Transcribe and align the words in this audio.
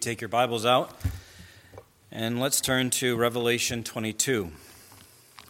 Take 0.00 0.22
your 0.22 0.28
Bibles 0.28 0.64
out 0.64 0.98
and 2.10 2.40
let's 2.40 2.62
turn 2.62 2.88
to 2.88 3.16
Revelation 3.16 3.84
22. 3.84 4.50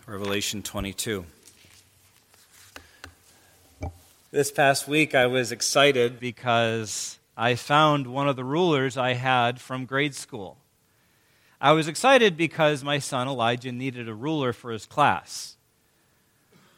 Revelation 0.08 0.64
22. 0.64 1.24
This 4.32 4.50
past 4.50 4.88
week 4.88 5.14
I 5.14 5.26
was 5.26 5.52
excited 5.52 6.18
because 6.18 7.20
I 7.36 7.54
found 7.54 8.08
one 8.08 8.28
of 8.28 8.34
the 8.34 8.42
rulers 8.42 8.96
I 8.96 9.12
had 9.12 9.60
from 9.60 9.86
grade 9.86 10.16
school. 10.16 10.56
I 11.60 11.70
was 11.70 11.86
excited 11.86 12.36
because 12.36 12.82
my 12.82 12.98
son 12.98 13.28
Elijah 13.28 13.70
needed 13.70 14.08
a 14.08 14.14
ruler 14.14 14.52
for 14.52 14.72
his 14.72 14.84
class. 14.84 15.58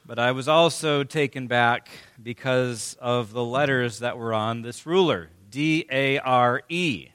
But 0.04 0.18
I 0.18 0.32
was 0.32 0.46
also 0.46 1.04
taken 1.04 1.46
back 1.46 1.88
because 2.22 2.98
of 3.00 3.32
the 3.32 3.44
letters 3.44 4.00
that 4.00 4.18
were 4.18 4.34
on 4.34 4.60
this 4.60 4.84
ruler 4.84 5.30
D 5.48 5.86
A 5.90 6.18
R 6.18 6.64
E. 6.68 7.11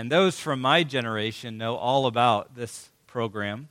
And 0.00 0.10
those 0.10 0.40
from 0.40 0.62
my 0.62 0.82
generation 0.82 1.58
know 1.58 1.76
all 1.76 2.06
about 2.06 2.54
this 2.54 2.88
program. 3.06 3.68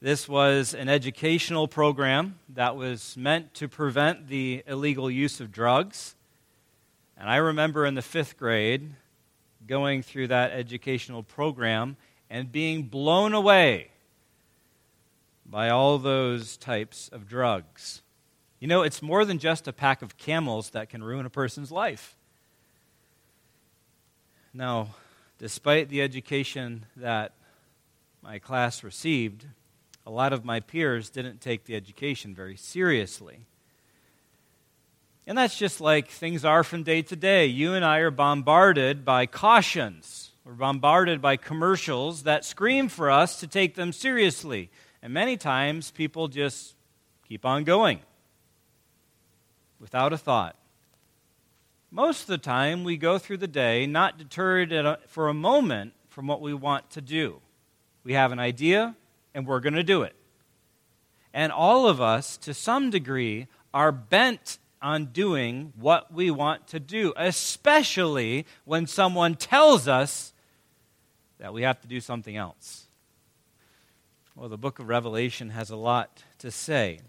This 0.00 0.26
was 0.26 0.72
an 0.72 0.88
educational 0.88 1.68
program 1.68 2.38
that 2.54 2.74
was 2.74 3.18
meant 3.18 3.52
to 3.56 3.68
prevent 3.68 4.28
the 4.28 4.62
illegal 4.66 5.10
use 5.10 5.42
of 5.42 5.52
drugs. 5.52 6.14
And 7.18 7.28
I 7.28 7.36
remember 7.36 7.84
in 7.84 7.96
the 7.96 8.00
fifth 8.00 8.38
grade 8.38 8.94
going 9.66 10.02
through 10.02 10.28
that 10.28 10.52
educational 10.52 11.22
program 11.22 11.98
and 12.30 12.50
being 12.50 12.84
blown 12.84 13.34
away 13.34 13.90
by 15.44 15.68
all 15.68 15.98
those 15.98 16.56
types 16.56 17.10
of 17.12 17.28
drugs. 17.28 18.00
You 18.58 18.68
know, 18.68 18.80
it's 18.80 19.02
more 19.02 19.26
than 19.26 19.38
just 19.38 19.68
a 19.68 19.72
pack 19.74 20.00
of 20.00 20.16
camels 20.16 20.70
that 20.70 20.88
can 20.88 21.04
ruin 21.04 21.26
a 21.26 21.30
person's 21.30 21.70
life. 21.70 22.16
Now, 24.54 24.94
Despite 25.42 25.88
the 25.88 26.00
education 26.02 26.86
that 26.94 27.32
my 28.22 28.38
class 28.38 28.84
received, 28.84 29.44
a 30.06 30.10
lot 30.10 30.32
of 30.32 30.44
my 30.44 30.60
peers 30.60 31.10
didn't 31.10 31.40
take 31.40 31.64
the 31.64 31.74
education 31.74 32.32
very 32.32 32.56
seriously. 32.56 33.40
And 35.26 35.36
that's 35.36 35.58
just 35.58 35.80
like 35.80 36.06
things 36.06 36.44
are 36.44 36.62
from 36.62 36.84
day 36.84 37.02
to 37.02 37.16
day. 37.16 37.46
You 37.46 37.74
and 37.74 37.84
I 37.84 37.98
are 37.98 38.12
bombarded 38.12 39.04
by 39.04 39.26
cautions. 39.26 40.30
We're 40.44 40.52
bombarded 40.52 41.20
by 41.20 41.38
commercials 41.38 42.22
that 42.22 42.44
scream 42.44 42.88
for 42.88 43.10
us 43.10 43.40
to 43.40 43.48
take 43.48 43.74
them 43.74 43.92
seriously. 43.92 44.70
And 45.02 45.12
many 45.12 45.36
times 45.36 45.90
people 45.90 46.28
just 46.28 46.76
keep 47.28 47.44
on 47.44 47.64
going 47.64 47.98
without 49.80 50.12
a 50.12 50.18
thought. 50.18 50.54
Most 51.94 52.22
of 52.22 52.28
the 52.28 52.38
time, 52.38 52.84
we 52.84 52.96
go 52.96 53.18
through 53.18 53.36
the 53.36 53.46
day 53.46 53.86
not 53.86 54.16
deterred 54.16 54.72
a, 54.72 54.98
for 55.08 55.28
a 55.28 55.34
moment 55.34 55.92
from 56.08 56.26
what 56.26 56.40
we 56.40 56.54
want 56.54 56.88
to 56.92 57.02
do. 57.02 57.42
We 58.02 58.14
have 58.14 58.32
an 58.32 58.38
idea, 58.38 58.96
and 59.34 59.46
we're 59.46 59.60
going 59.60 59.74
to 59.74 59.82
do 59.82 60.00
it. 60.00 60.16
And 61.34 61.52
all 61.52 61.86
of 61.86 62.00
us, 62.00 62.38
to 62.38 62.54
some 62.54 62.88
degree, 62.88 63.46
are 63.74 63.92
bent 63.92 64.56
on 64.80 65.06
doing 65.06 65.74
what 65.78 66.10
we 66.10 66.30
want 66.30 66.66
to 66.68 66.80
do, 66.80 67.12
especially 67.14 68.46
when 68.64 68.86
someone 68.86 69.34
tells 69.34 69.86
us 69.86 70.32
that 71.40 71.52
we 71.52 71.60
have 71.60 71.78
to 71.82 71.86
do 71.86 72.00
something 72.00 72.38
else. 72.38 72.86
Well, 74.34 74.48
the 74.48 74.56
book 74.56 74.78
of 74.78 74.88
Revelation 74.88 75.50
has 75.50 75.68
a 75.68 75.76
lot 75.76 76.22
to 76.38 76.50
say. 76.50 77.00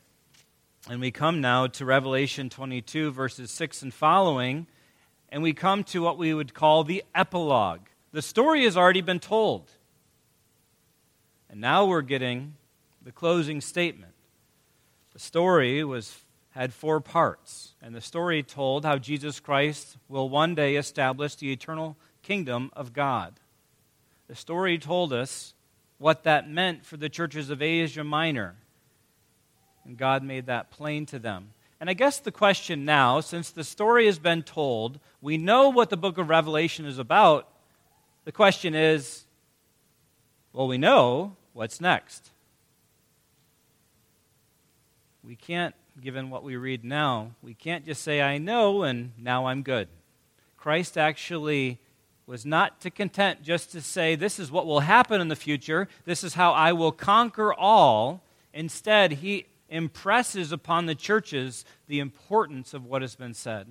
And 0.89 0.99
we 0.99 1.11
come 1.11 1.39
now 1.39 1.67
to 1.67 1.85
Revelation 1.85 2.49
22, 2.49 3.11
verses 3.11 3.51
6 3.51 3.83
and 3.83 3.93
following, 3.93 4.67
and 5.29 5.41
we 5.41 5.53
come 5.53 5.85
to 5.85 6.01
what 6.01 6.17
we 6.17 6.33
would 6.33 6.53
call 6.53 6.83
the 6.83 7.03
epilogue. 7.15 7.81
The 8.11 8.21
story 8.21 8.65
has 8.65 8.75
already 8.75 8.99
been 8.99 9.21
told. 9.21 9.71
And 11.49 11.61
now 11.61 11.85
we're 11.85 12.01
getting 12.01 12.55
the 13.01 13.13
closing 13.13 13.61
statement. 13.61 14.13
The 15.13 15.19
story 15.19 15.83
was 15.85 16.19
had 16.51 16.73
four 16.73 16.99
parts, 16.99 17.73
and 17.81 17.95
the 17.95 18.01
story 18.01 18.43
told 18.43 18.85
how 18.85 18.97
Jesus 18.97 19.39
Christ 19.39 19.97
will 20.07 20.29
one 20.29 20.53
day 20.53 20.75
establish 20.75 21.35
the 21.35 21.51
eternal 21.51 21.97
kingdom 22.21 22.69
of 22.73 22.93
God. 22.93 23.39
The 24.27 24.35
story 24.35 24.77
told 24.77 25.13
us 25.13 25.55
what 25.97 26.23
that 26.23 26.49
meant 26.49 26.85
for 26.85 26.97
the 26.97 27.09
churches 27.09 27.49
of 27.49 27.61
Asia 27.61 28.03
Minor, 28.03 28.55
and 29.85 29.97
God 29.97 30.23
made 30.23 30.45
that 30.45 30.71
plain 30.71 31.05
to 31.07 31.19
them. 31.19 31.49
And 31.79 31.89
I 31.89 31.93
guess 31.93 32.19
the 32.19 32.31
question 32.31 32.85
now, 32.85 33.19
since 33.19 33.51
the 33.51 33.63
story 33.63 34.05
has 34.05 34.17
been 34.17 34.43
told, 34.43 34.99
we 35.21 35.37
know 35.37 35.69
what 35.69 35.89
the 35.89 35.97
book 35.97 36.17
of 36.17 36.29
Revelation 36.29 36.85
is 36.85 36.97
about. 36.97 37.49
The 38.25 38.31
question 38.31 38.73
is 38.73 39.25
well, 40.53 40.67
we 40.67 40.77
know 40.77 41.35
what's 41.53 41.81
next. 41.81 42.29
We 45.23 45.35
can't, 45.35 45.73
given 45.99 46.29
what 46.29 46.43
we 46.43 46.55
read 46.57 46.83
now, 46.83 47.31
we 47.41 47.55
can't 47.55 47.85
just 47.85 48.03
say, 48.03 48.21
I 48.21 48.37
know, 48.37 48.83
and 48.83 49.13
now 49.17 49.47
I'm 49.47 49.63
good. 49.63 49.87
Christ 50.57 50.97
actually 50.97 51.79
was 52.27 52.45
not 52.45 52.79
to 52.81 52.91
content 52.91 53.41
just 53.41 53.71
to 53.71 53.81
say, 53.81 54.15
This 54.15 54.39
is 54.39 54.51
what 54.51 54.65
will 54.65 54.81
happen 54.81 55.19
in 55.19 55.27
the 55.27 55.35
future, 55.35 55.87
this 56.05 56.23
is 56.23 56.35
how 56.35 56.51
I 56.53 56.71
will 56.71 56.91
conquer 56.91 57.53
all. 57.53 58.21
Instead, 58.53 59.13
he 59.13 59.47
impresses 59.73 60.51
upon 60.51 60.85
the 60.85 60.93
churches 60.93 61.65
the 61.87 61.99
importance 61.99 62.75
of 62.75 62.85
what 62.85 63.01
has 63.01 63.15
been 63.15 63.33
said. 63.33 63.67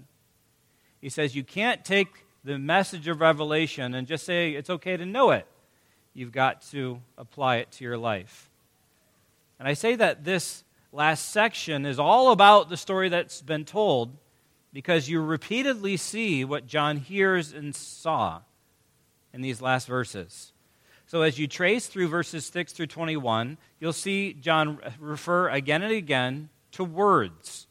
He 1.00 1.08
says 1.08 1.36
you 1.36 1.44
can't 1.44 1.84
take 1.84 2.08
the 2.42 2.58
message 2.58 3.06
of 3.06 3.20
Revelation 3.20 3.94
and 3.94 4.06
just 4.06 4.26
say 4.26 4.50
it's 4.50 4.68
okay 4.68 4.96
to 4.96 5.06
know 5.06 5.30
it. 5.30 5.46
You've 6.12 6.32
got 6.32 6.62
to 6.72 7.00
apply 7.16 7.58
it 7.58 7.70
to 7.72 7.84
your 7.84 7.96
life. 7.96 8.50
And 9.60 9.68
I 9.68 9.74
say 9.74 9.94
that 9.94 10.24
this 10.24 10.64
last 10.90 11.30
section 11.30 11.86
is 11.86 12.00
all 12.00 12.32
about 12.32 12.68
the 12.68 12.76
story 12.76 13.08
that's 13.08 13.40
been 13.40 13.64
told 13.64 14.16
because 14.72 15.08
you 15.08 15.22
repeatedly 15.22 15.96
see 15.96 16.44
what 16.44 16.66
John 16.66 16.96
hears 16.96 17.52
and 17.52 17.74
saw 17.74 18.40
in 19.32 19.40
these 19.40 19.62
last 19.62 19.86
verses. 19.86 20.51
So 21.12 21.20
as 21.20 21.38
you 21.38 21.46
trace 21.46 21.88
through 21.88 22.08
verses 22.08 22.46
6 22.46 22.72
through 22.72 22.86
21, 22.86 23.58
you'll 23.78 23.92
see 23.92 24.32
John 24.32 24.78
refer 24.98 25.50
again 25.50 25.82
and 25.82 25.92
again 25.92 26.48
to 26.70 26.84
words. 26.84 27.66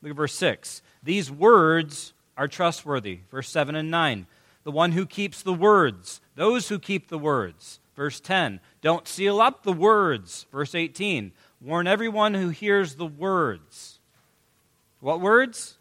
Look 0.00 0.08
at 0.08 0.16
verse 0.16 0.32
6. 0.32 0.80
These 1.02 1.30
words 1.30 2.14
are 2.38 2.48
trustworthy. 2.48 3.20
Verse 3.30 3.50
7 3.50 3.74
and 3.74 3.90
9. 3.90 4.26
The 4.64 4.70
one 4.70 4.92
who 4.92 5.04
keeps 5.04 5.42
the 5.42 5.52
words, 5.52 6.22
those 6.34 6.70
who 6.70 6.78
keep 6.78 7.08
the 7.08 7.18
words. 7.18 7.78
Verse 7.94 8.20
10. 8.20 8.58
Don't 8.80 9.06
seal 9.06 9.38
up 9.38 9.64
the 9.64 9.72
words. 9.74 10.46
Verse 10.50 10.74
18. 10.74 11.32
Warn 11.60 11.86
everyone 11.86 12.32
who 12.32 12.48
hears 12.48 12.94
the 12.94 13.04
words. 13.04 13.98
What 15.00 15.20
words? 15.20 15.76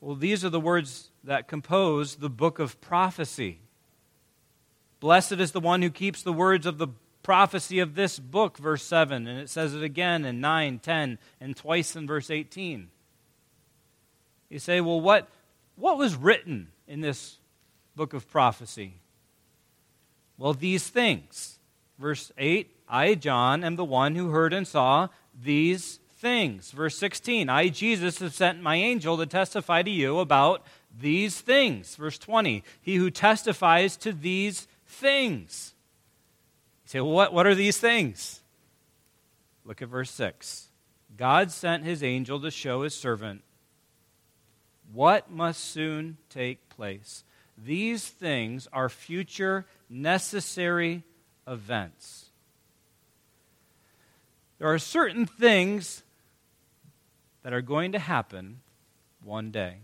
Well, 0.00 0.14
these 0.14 0.44
are 0.44 0.48
the 0.48 0.60
words 0.60 1.10
that 1.24 1.48
compose 1.48 2.14
the 2.14 2.30
book 2.30 2.60
of 2.60 2.80
prophecy. 2.80 3.58
Blessed 5.02 5.32
is 5.32 5.50
the 5.50 5.58
one 5.58 5.82
who 5.82 5.90
keeps 5.90 6.22
the 6.22 6.32
words 6.32 6.64
of 6.64 6.78
the 6.78 6.86
prophecy 7.24 7.80
of 7.80 7.96
this 7.96 8.20
book, 8.20 8.56
verse 8.56 8.84
7. 8.84 9.26
And 9.26 9.40
it 9.40 9.50
says 9.50 9.74
it 9.74 9.82
again 9.82 10.24
in 10.24 10.40
9, 10.40 10.78
10, 10.78 11.18
and 11.40 11.56
twice 11.56 11.96
in 11.96 12.06
verse 12.06 12.30
18. 12.30 12.88
You 14.48 14.60
say, 14.60 14.80
well, 14.80 15.00
what, 15.00 15.28
what 15.74 15.98
was 15.98 16.14
written 16.14 16.68
in 16.86 17.00
this 17.00 17.38
book 17.96 18.14
of 18.14 18.30
prophecy? 18.30 18.94
Well, 20.38 20.54
these 20.54 20.86
things. 20.86 21.58
Verse 21.98 22.30
8 22.38 22.70
I, 22.88 23.16
John, 23.16 23.64
am 23.64 23.74
the 23.74 23.84
one 23.84 24.14
who 24.14 24.28
heard 24.28 24.52
and 24.52 24.68
saw 24.68 25.08
these 25.36 25.98
things. 26.14 26.70
Verse 26.70 26.96
16 26.96 27.48
I, 27.48 27.70
Jesus, 27.70 28.20
have 28.20 28.34
sent 28.34 28.62
my 28.62 28.76
angel 28.76 29.16
to 29.16 29.26
testify 29.26 29.82
to 29.82 29.90
you 29.90 30.20
about 30.20 30.64
these 30.96 31.40
things. 31.40 31.96
Verse 31.96 32.18
20 32.18 32.62
He 32.80 32.94
who 32.94 33.10
testifies 33.10 33.96
to 33.96 34.12
these 34.12 34.68
things. 34.92 35.74
You 36.84 36.88
say, 36.88 37.00
well, 37.00 37.12
what, 37.12 37.32
what 37.32 37.46
are 37.46 37.54
these 37.54 37.78
things? 37.78 38.40
Look 39.64 39.82
at 39.82 39.88
verse 39.88 40.10
6. 40.10 40.68
God 41.16 41.50
sent 41.50 41.84
his 41.84 42.02
angel 42.02 42.40
to 42.40 42.50
show 42.50 42.82
his 42.82 42.94
servant 42.94 43.42
what 44.92 45.30
must 45.30 45.60
soon 45.60 46.16
take 46.28 46.68
place. 46.68 47.24
These 47.56 48.08
things 48.08 48.68
are 48.72 48.88
future 48.88 49.66
necessary 49.88 51.02
events. 51.46 52.26
There 54.58 54.72
are 54.72 54.78
certain 54.78 55.26
things 55.26 56.02
that 57.42 57.52
are 57.52 57.62
going 57.62 57.92
to 57.92 57.98
happen 57.98 58.60
one 59.24 59.50
day. 59.50 59.76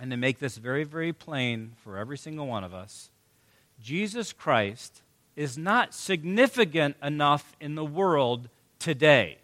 And 0.00 0.10
to 0.12 0.16
make 0.16 0.38
this 0.38 0.56
very, 0.56 0.84
very 0.84 1.12
plain 1.12 1.72
for 1.82 1.98
every 1.98 2.16
single 2.16 2.46
one 2.46 2.62
of 2.62 2.72
us, 2.72 3.10
Jesus 3.80 4.32
Christ 4.32 5.02
is 5.36 5.56
not 5.56 5.94
significant 5.94 6.96
enough 7.02 7.56
in 7.60 7.74
the 7.74 7.84
world 7.84 8.48
today. 8.78 9.38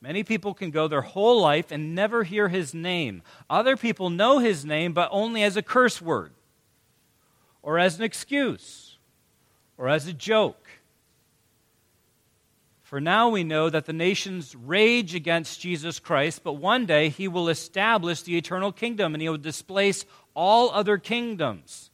Many 0.00 0.24
people 0.24 0.52
can 0.52 0.70
go 0.70 0.88
their 0.88 1.02
whole 1.02 1.40
life 1.40 1.70
and 1.70 1.94
never 1.94 2.24
hear 2.24 2.48
his 2.48 2.74
name. 2.74 3.22
Other 3.48 3.76
people 3.76 4.10
know 4.10 4.38
his 4.38 4.64
name, 4.64 4.92
but 4.92 5.08
only 5.12 5.44
as 5.44 5.56
a 5.56 5.62
curse 5.62 6.02
word, 6.02 6.32
or 7.62 7.78
as 7.78 7.98
an 7.98 8.02
excuse, 8.02 8.96
or 9.78 9.88
as 9.88 10.08
a 10.08 10.12
joke. 10.12 10.68
For 12.82 13.00
now 13.00 13.28
we 13.28 13.44
know 13.44 13.70
that 13.70 13.86
the 13.86 13.92
nations 13.92 14.54
rage 14.54 15.14
against 15.14 15.60
Jesus 15.60 15.98
Christ, 15.98 16.42
but 16.44 16.54
one 16.54 16.84
day 16.84 17.08
he 17.08 17.28
will 17.28 17.48
establish 17.48 18.22
the 18.22 18.36
eternal 18.36 18.72
kingdom 18.72 19.14
and 19.14 19.22
he 19.22 19.28
will 19.28 19.38
displace 19.38 20.04
all 20.34 20.70
other 20.70 20.98
kingdoms. 20.98 21.90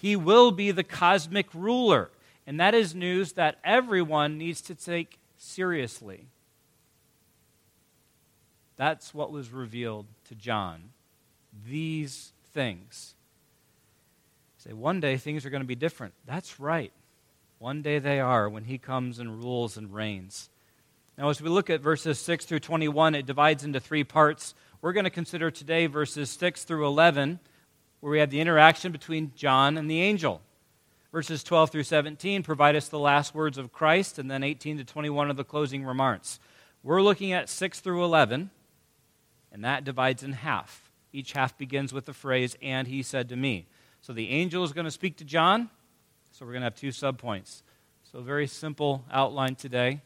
He 0.00 0.16
will 0.16 0.50
be 0.50 0.70
the 0.70 0.84
cosmic 0.84 1.52
ruler. 1.54 2.10
And 2.46 2.60
that 2.60 2.74
is 2.74 2.94
news 2.94 3.32
that 3.32 3.58
everyone 3.62 4.38
needs 4.38 4.60
to 4.62 4.74
take 4.74 5.18
seriously. 5.36 6.26
That's 8.76 9.12
what 9.12 9.32
was 9.32 9.50
revealed 9.50 10.06
to 10.28 10.34
John. 10.34 10.90
These 11.68 12.32
things. 12.54 13.14
say, 14.58 14.72
one 14.72 15.00
day 15.00 15.16
things 15.16 15.44
are 15.44 15.50
going 15.50 15.62
to 15.62 15.66
be 15.66 15.74
different. 15.74 16.14
That's 16.26 16.60
right. 16.60 16.92
One 17.58 17.82
day 17.82 17.98
they 17.98 18.20
are 18.20 18.48
when 18.48 18.64
he 18.64 18.78
comes 18.78 19.18
and 19.18 19.42
rules 19.42 19.76
and 19.76 19.92
reigns. 19.92 20.48
Now, 21.18 21.28
as 21.28 21.42
we 21.42 21.48
look 21.48 21.68
at 21.68 21.80
verses 21.80 22.20
6 22.20 22.44
through 22.44 22.60
21, 22.60 23.16
it 23.16 23.26
divides 23.26 23.64
into 23.64 23.80
three 23.80 24.04
parts. 24.04 24.54
We're 24.80 24.92
going 24.92 25.04
to 25.04 25.10
consider 25.10 25.50
today 25.50 25.86
verses 25.86 26.30
6 26.30 26.62
through 26.62 26.86
11, 26.86 27.40
where 27.98 28.12
we 28.12 28.20
have 28.20 28.30
the 28.30 28.40
interaction 28.40 28.92
between 28.92 29.32
John 29.34 29.76
and 29.76 29.90
the 29.90 30.00
angel. 30.00 30.40
Verses 31.10 31.42
12 31.42 31.70
through 31.70 31.82
17 31.82 32.44
provide 32.44 32.76
us 32.76 32.88
the 32.88 32.98
last 32.98 33.34
words 33.34 33.58
of 33.58 33.72
Christ, 33.72 34.20
and 34.20 34.30
then 34.30 34.44
18 34.44 34.78
to 34.78 34.84
21 34.84 35.30
of 35.30 35.36
the 35.36 35.42
closing 35.42 35.84
remarks. 35.84 36.38
We're 36.84 37.02
looking 37.02 37.32
at 37.32 37.48
6 37.48 37.80
through 37.80 38.04
11, 38.04 38.50
and 39.50 39.64
that 39.64 39.82
divides 39.82 40.22
in 40.22 40.32
half. 40.32 40.92
Each 41.12 41.32
half 41.32 41.58
begins 41.58 41.92
with 41.92 42.04
the 42.04 42.12
phrase, 42.12 42.56
and 42.62 42.86
he 42.86 43.02
said 43.02 43.28
to 43.30 43.36
me. 43.36 43.66
So 44.00 44.12
the 44.12 44.30
angel 44.30 44.62
is 44.62 44.72
going 44.72 44.84
to 44.84 44.92
speak 44.92 45.16
to 45.16 45.24
John, 45.24 45.70
so 46.30 46.46
we're 46.46 46.52
going 46.52 46.62
to 46.62 46.66
have 46.66 46.76
two 46.76 46.90
subpoints. 46.90 47.62
So, 48.12 48.20
very 48.20 48.46
simple 48.46 49.04
outline 49.10 49.56
today. 49.56 50.02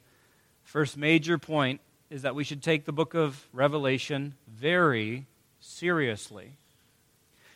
First 0.65 0.97
major 0.97 1.37
point 1.37 1.81
is 2.13 2.23
that 2.23 2.35
we 2.35 2.45
should 2.45 2.63
take 2.63 2.85
the 2.85 2.93
book 2.93 3.15
of 3.15 3.49
Revelation 3.53 4.35
very 4.47 5.27
seriously. 5.61 6.53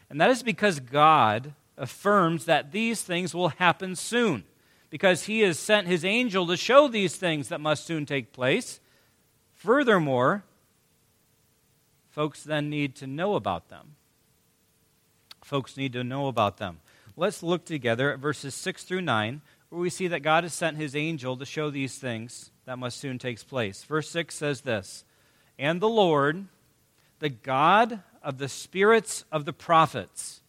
And 0.09 0.19
that 0.21 0.31
is 0.31 0.43
because 0.43 0.81
God 0.81 1.53
affirms 1.77 2.47
that 2.47 2.73
these 2.73 3.03
things 3.03 3.35
will 3.35 3.51
happen 3.51 3.95
soon, 3.95 4.45
because 4.89 5.25
he 5.25 5.41
has 5.41 5.59
sent 5.59 5.87
his 5.87 6.05
angel 6.07 6.47
to 6.47 6.57
show 6.57 6.89
these 6.89 7.17
things 7.17 7.49
that 7.49 7.61
must 7.61 7.85
soon 7.85 8.07
take 8.07 8.33
place. 8.33 8.81
Furthermore, 9.55 10.43
folks 12.09 12.43
then 12.43 12.71
need 12.71 12.95
to 12.97 13.07
know 13.07 13.35
about 13.35 13.69
them. 13.69 13.97
Folks 15.45 15.77
need 15.77 15.93
to 15.93 16.03
know 16.03 16.29
about 16.29 16.57
them. 16.57 16.79
Let's 17.15 17.43
look 17.43 17.67
together 17.67 18.11
at 18.11 18.21
verses 18.21 18.55
6 18.55 18.85
through 18.85 19.03
9, 19.03 19.43
where 19.69 19.81
we 19.81 19.91
see 19.91 20.09
that 20.09 20.21
God 20.21 20.45
has 20.45 20.55
sent 20.55 20.77
his 20.77 20.95
angel 20.95 21.37
to 21.37 21.45
show 21.45 21.71
these 21.71 21.99
things 21.99 22.51
that 22.65 22.79
must 22.79 22.99
soon 22.99 23.19
take 23.19 23.47
place. 23.47 23.85
Verse 23.85 24.09
6 24.11 24.35
says 24.35 24.61
this 24.63 25.05
And 25.59 25.81
the 25.81 25.89
Lord, 25.89 26.47
the 27.19 27.29
God 27.29 28.03
of 28.23 28.39
the 28.39 28.49
spirits 28.49 29.25
of 29.33 29.45
the 29.45 29.53
prophets, 29.53 30.43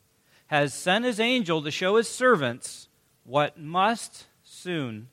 has 0.47 0.73
sent 0.73 1.05
his 1.05 1.19
angel 1.19 1.61
to 1.61 1.71
show 1.71 1.95
his 1.97 2.07
servants 2.07 2.87
what 3.23 3.59
must 3.59 4.25
soon 4.43 5.09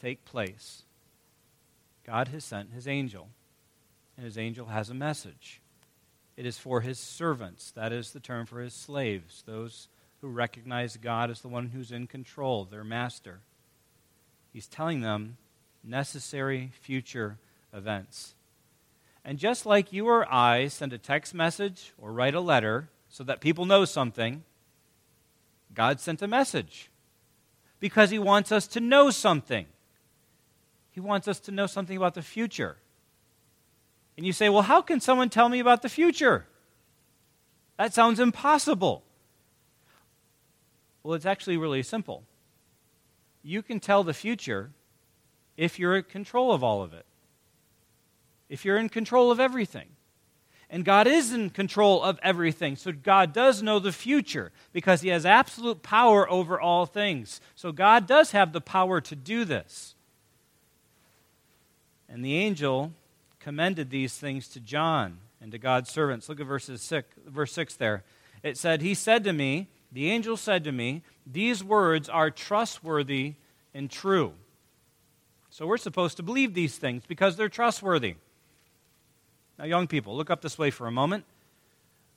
take 0.00 0.24
place. 0.24 0.82
God 2.04 2.28
has 2.28 2.44
sent 2.44 2.72
his 2.72 2.86
angel, 2.86 3.28
and 4.16 4.26
his 4.26 4.36
angel 4.36 4.66
has 4.66 4.90
a 4.90 4.94
message. 4.94 5.60
It 6.36 6.44
is 6.44 6.58
for 6.58 6.82
his 6.82 6.98
servants. 6.98 7.70
That 7.70 7.92
is 7.92 8.10
the 8.10 8.20
term 8.20 8.44
for 8.44 8.60
his 8.60 8.74
slaves, 8.74 9.42
those 9.46 9.88
who 10.24 10.30
recognize 10.30 10.96
God 10.96 11.30
as 11.30 11.42
the 11.42 11.48
one 11.48 11.66
who's 11.66 11.92
in 11.92 12.06
control, 12.06 12.64
their 12.64 12.82
master. 12.82 13.40
He's 14.54 14.66
telling 14.66 15.02
them 15.02 15.36
necessary 15.82 16.72
future 16.80 17.36
events. 17.74 18.34
And 19.22 19.38
just 19.38 19.66
like 19.66 19.92
you 19.92 20.06
or 20.06 20.26
I 20.32 20.68
send 20.68 20.94
a 20.94 20.98
text 20.98 21.34
message 21.34 21.92
or 21.98 22.10
write 22.10 22.34
a 22.34 22.40
letter 22.40 22.88
so 23.10 23.22
that 23.24 23.42
people 23.42 23.66
know 23.66 23.84
something, 23.84 24.44
God 25.74 26.00
sent 26.00 26.22
a 26.22 26.26
message 26.26 26.88
because 27.78 28.08
He 28.08 28.18
wants 28.18 28.50
us 28.50 28.66
to 28.68 28.80
know 28.80 29.10
something. 29.10 29.66
He 30.90 31.00
wants 31.00 31.28
us 31.28 31.38
to 31.40 31.52
know 31.52 31.66
something 31.66 31.98
about 31.98 32.14
the 32.14 32.22
future. 32.22 32.78
And 34.16 34.24
you 34.24 34.32
say, 34.32 34.48
well, 34.48 34.62
how 34.62 34.80
can 34.80 35.00
someone 35.00 35.28
tell 35.28 35.50
me 35.50 35.58
about 35.58 35.82
the 35.82 35.90
future? 35.90 36.46
That 37.76 37.92
sounds 37.92 38.20
impossible. 38.20 39.04
Well, 41.04 41.14
it's 41.14 41.26
actually 41.26 41.58
really 41.58 41.82
simple. 41.82 42.24
You 43.42 43.62
can 43.62 43.78
tell 43.78 44.02
the 44.02 44.14
future 44.14 44.70
if 45.56 45.78
you're 45.78 45.96
in 45.96 46.04
control 46.04 46.50
of 46.50 46.64
all 46.64 46.82
of 46.82 46.92
it, 46.94 47.04
if 48.48 48.64
you're 48.64 48.78
in 48.78 48.88
control 48.88 49.30
of 49.30 49.38
everything. 49.38 49.88
And 50.70 50.84
God 50.84 51.06
is 51.06 51.32
in 51.32 51.50
control 51.50 52.02
of 52.02 52.18
everything. 52.22 52.74
So 52.74 52.90
God 52.90 53.32
does 53.32 53.62
know 53.62 53.78
the 53.78 53.92
future 53.92 54.50
because 54.72 55.02
He 55.02 55.10
has 55.10 55.26
absolute 55.26 55.82
power 55.82 56.28
over 56.28 56.58
all 56.58 56.86
things. 56.86 57.40
So 57.54 57.70
God 57.70 58.06
does 58.06 58.32
have 58.32 58.52
the 58.52 58.62
power 58.62 59.00
to 59.02 59.14
do 59.14 59.44
this. 59.44 59.94
And 62.08 62.24
the 62.24 62.36
angel 62.36 62.92
commended 63.40 63.90
these 63.90 64.16
things 64.16 64.48
to 64.48 64.60
John 64.60 65.18
and 65.40 65.52
to 65.52 65.58
God's 65.58 65.90
servants. 65.90 66.28
Look 66.28 66.40
at 66.40 66.46
verses 66.46 66.80
six, 66.80 67.08
verse 67.26 67.52
6 67.52 67.76
there. 67.76 68.02
It 68.42 68.56
said, 68.56 68.80
He 68.80 68.94
said 68.94 69.22
to 69.24 69.32
me, 69.32 69.68
The 69.94 70.10
angel 70.10 70.36
said 70.36 70.64
to 70.64 70.72
me, 70.72 71.02
These 71.24 71.62
words 71.64 72.08
are 72.08 72.30
trustworthy 72.30 73.34
and 73.72 73.88
true. 73.88 74.32
So 75.50 75.66
we're 75.66 75.76
supposed 75.76 76.16
to 76.16 76.24
believe 76.24 76.52
these 76.52 76.76
things 76.76 77.04
because 77.06 77.36
they're 77.36 77.48
trustworthy. 77.48 78.16
Now, 79.56 79.66
young 79.66 79.86
people, 79.86 80.16
look 80.16 80.30
up 80.30 80.42
this 80.42 80.58
way 80.58 80.72
for 80.72 80.88
a 80.88 80.90
moment. 80.90 81.24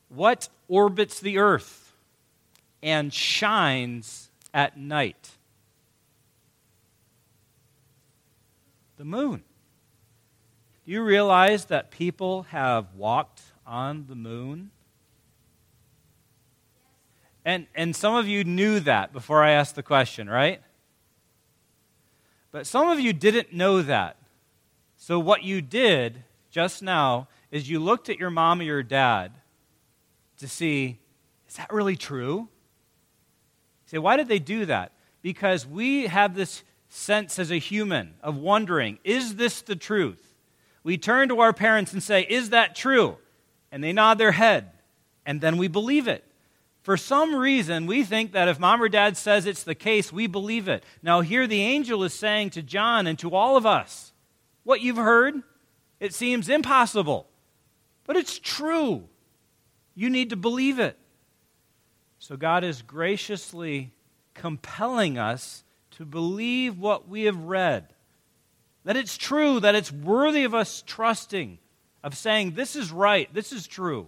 What 0.09 0.49
orbits 0.67 1.19
the 1.19 1.37
earth 1.37 1.93
and 2.81 3.13
shines 3.13 4.31
at 4.55 4.75
night? 4.75 5.29
The 8.97 9.05
moon. 9.05 9.43
Do 10.83 10.91
you 10.91 11.03
realize 11.03 11.65
that 11.65 11.91
people 11.91 12.43
have 12.49 12.95
walked 12.95 13.41
on 13.67 14.05
the 14.07 14.15
moon? 14.15 14.71
And, 17.47 17.65
and 17.73 17.95
some 17.95 18.13
of 18.13 18.27
you 18.27 18.43
knew 18.43 18.81
that 18.81 19.13
before 19.13 19.41
I 19.41 19.51
asked 19.51 19.75
the 19.75 19.81
question, 19.81 20.29
right? 20.29 20.61
But 22.51 22.67
some 22.67 22.89
of 22.89 22.99
you 22.99 23.13
didn't 23.13 23.53
know 23.53 23.81
that. 23.83 24.17
So, 24.97 25.17
what 25.17 25.43
you 25.43 25.61
did 25.61 26.25
just 26.51 26.83
now 26.83 27.29
is 27.49 27.69
you 27.69 27.79
looked 27.79 28.09
at 28.09 28.19
your 28.19 28.31
mom 28.31 28.59
or 28.59 28.63
your 28.63 28.83
dad 28.83 29.31
to 30.39 30.47
see, 30.49 30.99
is 31.47 31.55
that 31.55 31.71
really 31.71 31.95
true? 31.95 32.35
You 32.35 32.47
say, 33.85 33.97
why 33.97 34.17
did 34.17 34.27
they 34.27 34.39
do 34.39 34.65
that? 34.65 34.91
Because 35.21 35.65
we 35.65 36.07
have 36.07 36.35
this 36.35 36.63
sense 36.89 37.39
as 37.39 37.49
a 37.49 37.59
human 37.59 38.15
of 38.21 38.35
wondering, 38.35 38.99
is 39.05 39.35
this 39.37 39.61
the 39.61 39.77
truth? 39.77 40.33
we 40.83 40.97
turn 40.97 41.29
to 41.29 41.39
our 41.39 41.53
parents 41.53 41.93
and 41.93 42.03
say, 42.03 42.23
Is 42.23 42.49
that 42.49 42.75
true? 42.75 43.15
And 43.71 43.81
they 43.81 43.93
nod 43.93 44.17
their 44.17 44.33
head, 44.33 44.71
and 45.25 45.39
then 45.39 45.55
we 45.55 45.69
believe 45.69 46.09
it. 46.09 46.25
For 46.87 46.95
some 46.95 47.35
reason, 47.35 47.85
we 47.85 48.05
think 48.05 48.31
that 48.31 48.47
if 48.47 48.61
mom 48.61 48.81
or 48.81 48.87
dad 48.87 49.17
says 49.17 49.45
it's 49.45 49.63
the 49.63 49.75
case, 49.75 50.13
we 50.13 50.25
believe 50.25 50.69
it. 50.69 50.85
Now, 51.03 51.19
here 51.19 51.45
the 51.45 51.61
angel 51.61 52.01
is 52.05 52.13
saying 52.13 52.51
to 52.51 52.61
John 52.63 53.07
and 53.07 53.19
to 53.19 53.35
all 53.35 53.57
of 53.57 53.65
us, 53.65 54.13
What 54.63 54.79
you've 54.79 54.95
heard, 54.95 55.43
it 55.99 56.13
seems 56.13 56.47
impossible, 56.47 57.27
but 58.05 58.15
it's 58.15 58.39
true. 58.39 59.03
You 59.95 60.09
need 60.09 60.29
to 60.29 60.37
believe 60.37 60.79
it. 60.79 60.97
So, 62.19 62.37
God 62.37 62.63
is 62.63 62.81
graciously 62.83 63.91
compelling 64.33 65.17
us 65.17 65.65
to 65.97 66.05
believe 66.05 66.79
what 66.79 67.09
we 67.09 67.23
have 67.23 67.37
read 67.37 67.93
that 68.85 68.95
it's 68.95 69.17
true, 69.17 69.59
that 69.59 69.75
it's 69.75 69.91
worthy 69.91 70.45
of 70.45 70.55
us 70.55 70.81
trusting, 70.87 71.59
of 72.01 72.15
saying, 72.15 72.53
this 72.53 72.77
is 72.77 72.93
right, 72.93 73.27
this 73.33 73.51
is 73.51 73.67
true. 73.67 74.07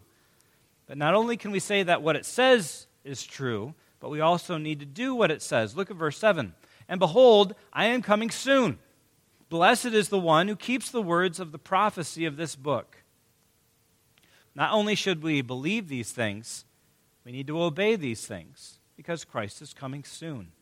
But 0.90 0.98
not 0.98 1.14
only 1.14 1.38
can 1.38 1.52
we 1.52 1.60
say 1.60 1.84
that 1.84 2.02
what 2.02 2.16
it 2.16 2.26
says 2.26 2.88
is 3.04 3.24
true, 3.24 3.76
but 4.00 4.10
we 4.10 4.22
also 4.22 4.58
need 4.58 4.80
to 4.80 4.88
do 4.88 5.14
what 5.14 5.30
it 5.30 5.44
says. 5.44 5.78
Look 5.78 5.92
at 5.92 5.98
verse 5.98 6.18
7. 6.18 6.56
And 6.88 7.00
behold, 7.00 7.54
I 7.72 7.86
am 7.86 8.02
coming 8.02 8.32
soon. 8.32 8.80
Blessed 9.50 9.86
is 9.86 10.10
the 10.10 10.18
one 10.18 10.48
who 10.48 10.56
keeps 10.56 10.90
the 10.90 11.04
words 11.04 11.40
of 11.40 11.52
the 11.52 11.60
prophecy 11.60 12.26
of 12.26 12.38
this 12.38 12.56
book. 12.56 13.04
Not 14.56 14.74
only 14.74 14.96
should 14.96 15.22
we 15.22 15.44
believe 15.44 15.90
these 15.90 16.12
things, 16.12 16.66
we 17.24 17.32
need 17.32 17.46
to 17.46 17.62
obey 17.62 17.96
these 17.96 18.26
things 18.26 18.80
because 18.98 19.24
Christ 19.24 19.62
is 19.62 19.76
coming 19.76 20.04
soon. 20.04 20.54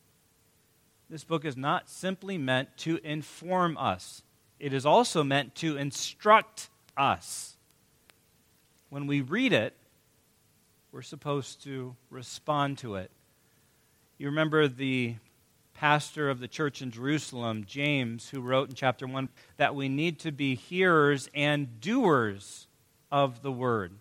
This 1.08 1.24
book 1.24 1.46
is 1.46 1.56
not 1.56 1.88
simply 1.88 2.36
meant 2.36 2.76
to 2.78 3.00
inform 3.02 3.78
us. 3.78 4.22
it 4.58 4.74
is 4.74 4.84
also 4.84 5.24
meant 5.24 5.54
to 5.54 5.78
instruct 5.78 6.68
us. 6.98 7.56
When 8.90 9.06
we 9.06 9.22
read 9.22 9.54
it, 9.54 9.74
we're 10.92 11.02
supposed 11.02 11.62
to 11.64 11.94
respond 12.10 12.78
to 12.78 12.96
it. 12.96 13.10
You 14.16 14.26
remember 14.26 14.68
the 14.68 15.16
pastor 15.74 16.28
of 16.28 16.40
the 16.40 16.48
church 16.48 16.82
in 16.82 16.90
Jerusalem, 16.90 17.64
James, 17.66 18.30
who 18.30 18.40
wrote 18.40 18.70
in 18.70 18.74
chapter 18.74 19.06
1 19.06 19.28
that 19.58 19.74
we 19.74 19.88
need 19.88 20.18
to 20.20 20.32
be 20.32 20.54
hearers 20.54 21.28
and 21.34 21.80
doers 21.80 22.66
of 23.12 23.42
the 23.42 23.52
word. 23.52 23.92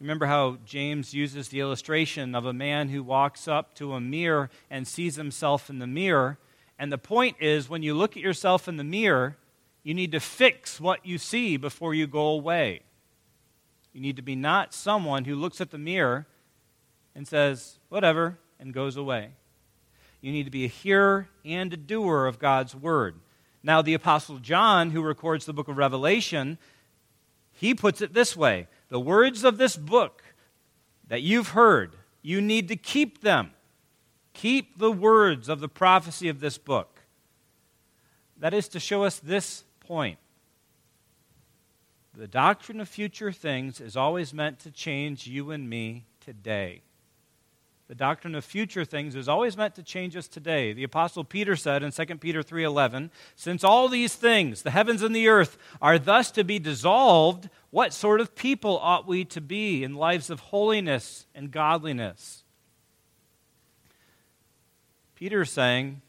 Remember 0.00 0.26
how 0.26 0.56
James 0.64 1.12
uses 1.12 1.48
the 1.48 1.60
illustration 1.60 2.34
of 2.34 2.46
a 2.46 2.52
man 2.52 2.88
who 2.88 3.02
walks 3.02 3.46
up 3.46 3.74
to 3.74 3.92
a 3.92 4.00
mirror 4.00 4.50
and 4.70 4.88
sees 4.88 5.16
himself 5.16 5.68
in 5.68 5.78
the 5.78 5.86
mirror. 5.86 6.38
And 6.78 6.90
the 6.90 6.98
point 6.98 7.36
is, 7.38 7.68
when 7.68 7.82
you 7.82 7.92
look 7.92 8.16
at 8.16 8.22
yourself 8.22 8.66
in 8.66 8.78
the 8.78 8.84
mirror, 8.84 9.36
you 9.82 9.92
need 9.92 10.12
to 10.12 10.20
fix 10.20 10.80
what 10.80 11.04
you 11.04 11.18
see 11.18 11.58
before 11.58 11.92
you 11.92 12.06
go 12.06 12.28
away. 12.28 12.80
You 13.92 14.00
need 14.00 14.16
to 14.16 14.22
be 14.22 14.36
not 14.36 14.72
someone 14.72 15.24
who 15.24 15.34
looks 15.34 15.60
at 15.60 15.70
the 15.70 15.78
mirror 15.78 16.26
and 17.14 17.26
says, 17.26 17.78
whatever, 17.88 18.38
and 18.58 18.72
goes 18.72 18.96
away. 18.96 19.30
You 20.20 20.32
need 20.32 20.44
to 20.44 20.50
be 20.50 20.64
a 20.64 20.68
hearer 20.68 21.28
and 21.44 21.72
a 21.72 21.76
doer 21.76 22.26
of 22.26 22.38
God's 22.38 22.74
word. 22.74 23.16
Now, 23.62 23.82
the 23.82 23.94
Apostle 23.94 24.38
John, 24.38 24.90
who 24.90 25.02
records 25.02 25.44
the 25.44 25.52
book 25.52 25.68
of 25.68 25.76
Revelation, 25.76 26.58
he 27.52 27.74
puts 27.74 28.00
it 28.00 28.14
this 28.14 28.36
way 28.36 28.68
The 28.88 29.00
words 29.00 29.44
of 29.44 29.58
this 29.58 29.76
book 29.76 30.22
that 31.08 31.22
you've 31.22 31.48
heard, 31.48 31.96
you 32.22 32.40
need 32.40 32.68
to 32.68 32.76
keep 32.76 33.22
them. 33.22 33.50
Keep 34.32 34.78
the 34.78 34.92
words 34.92 35.48
of 35.48 35.60
the 35.60 35.68
prophecy 35.68 36.28
of 36.28 36.40
this 36.40 36.56
book. 36.56 37.00
That 38.38 38.54
is 38.54 38.68
to 38.68 38.80
show 38.80 39.02
us 39.02 39.18
this 39.18 39.64
point. 39.80 40.18
The 42.20 42.28
doctrine 42.28 42.80
of 42.80 42.88
future 42.90 43.32
things 43.32 43.80
is 43.80 43.96
always 43.96 44.34
meant 44.34 44.58
to 44.58 44.70
change 44.70 45.26
you 45.26 45.50
and 45.52 45.70
me 45.70 46.04
today. 46.20 46.82
The 47.88 47.94
doctrine 47.94 48.34
of 48.34 48.44
future 48.44 48.84
things 48.84 49.14
is 49.14 49.26
always 49.26 49.56
meant 49.56 49.74
to 49.76 49.82
change 49.82 50.14
us 50.14 50.28
today. 50.28 50.74
The 50.74 50.84
apostle 50.84 51.24
Peter 51.24 51.56
said 51.56 51.82
in 51.82 51.92
2 51.92 52.20
Peter 52.20 52.42
3:11, 52.42 53.10
"Since 53.36 53.64
all 53.64 53.88
these 53.88 54.16
things, 54.16 54.60
the 54.60 54.70
heavens 54.70 55.00
and 55.00 55.16
the 55.16 55.28
earth, 55.28 55.56
are 55.80 55.98
thus 55.98 56.30
to 56.32 56.44
be 56.44 56.58
dissolved, 56.58 57.48
what 57.70 57.94
sort 57.94 58.20
of 58.20 58.34
people 58.34 58.78
ought 58.80 59.06
we 59.06 59.24
to 59.24 59.40
be 59.40 59.82
in 59.82 59.94
lives 59.94 60.28
of 60.28 60.40
holiness 60.40 61.24
and 61.34 61.50
godliness?" 61.50 62.44
Peter 65.14 65.40
is 65.40 65.50
saying, 65.50 66.02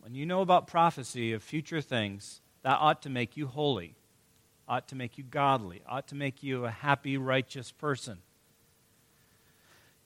when 0.00 0.16
you 0.16 0.26
know 0.26 0.40
about 0.40 0.66
prophecy 0.66 1.32
of 1.32 1.40
future 1.40 1.80
things, 1.80 2.40
that 2.62 2.78
ought 2.80 3.00
to 3.02 3.08
make 3.08 3.36
you 3.36 3.46
holy, 3.46 3.94
ought 4.68 4.88
to 4.88 4.94
make 4.94 5.18
you 5.18 5.24
godly, 5.24 5.82
ought 5.88 6.08
to 6.08 6.14
make 6.14 6.42
you 6.42 6.64
a 6.64 6.70
happy, 6.70 7.16
righteous 7.16 7.72
person. 7.72 8.18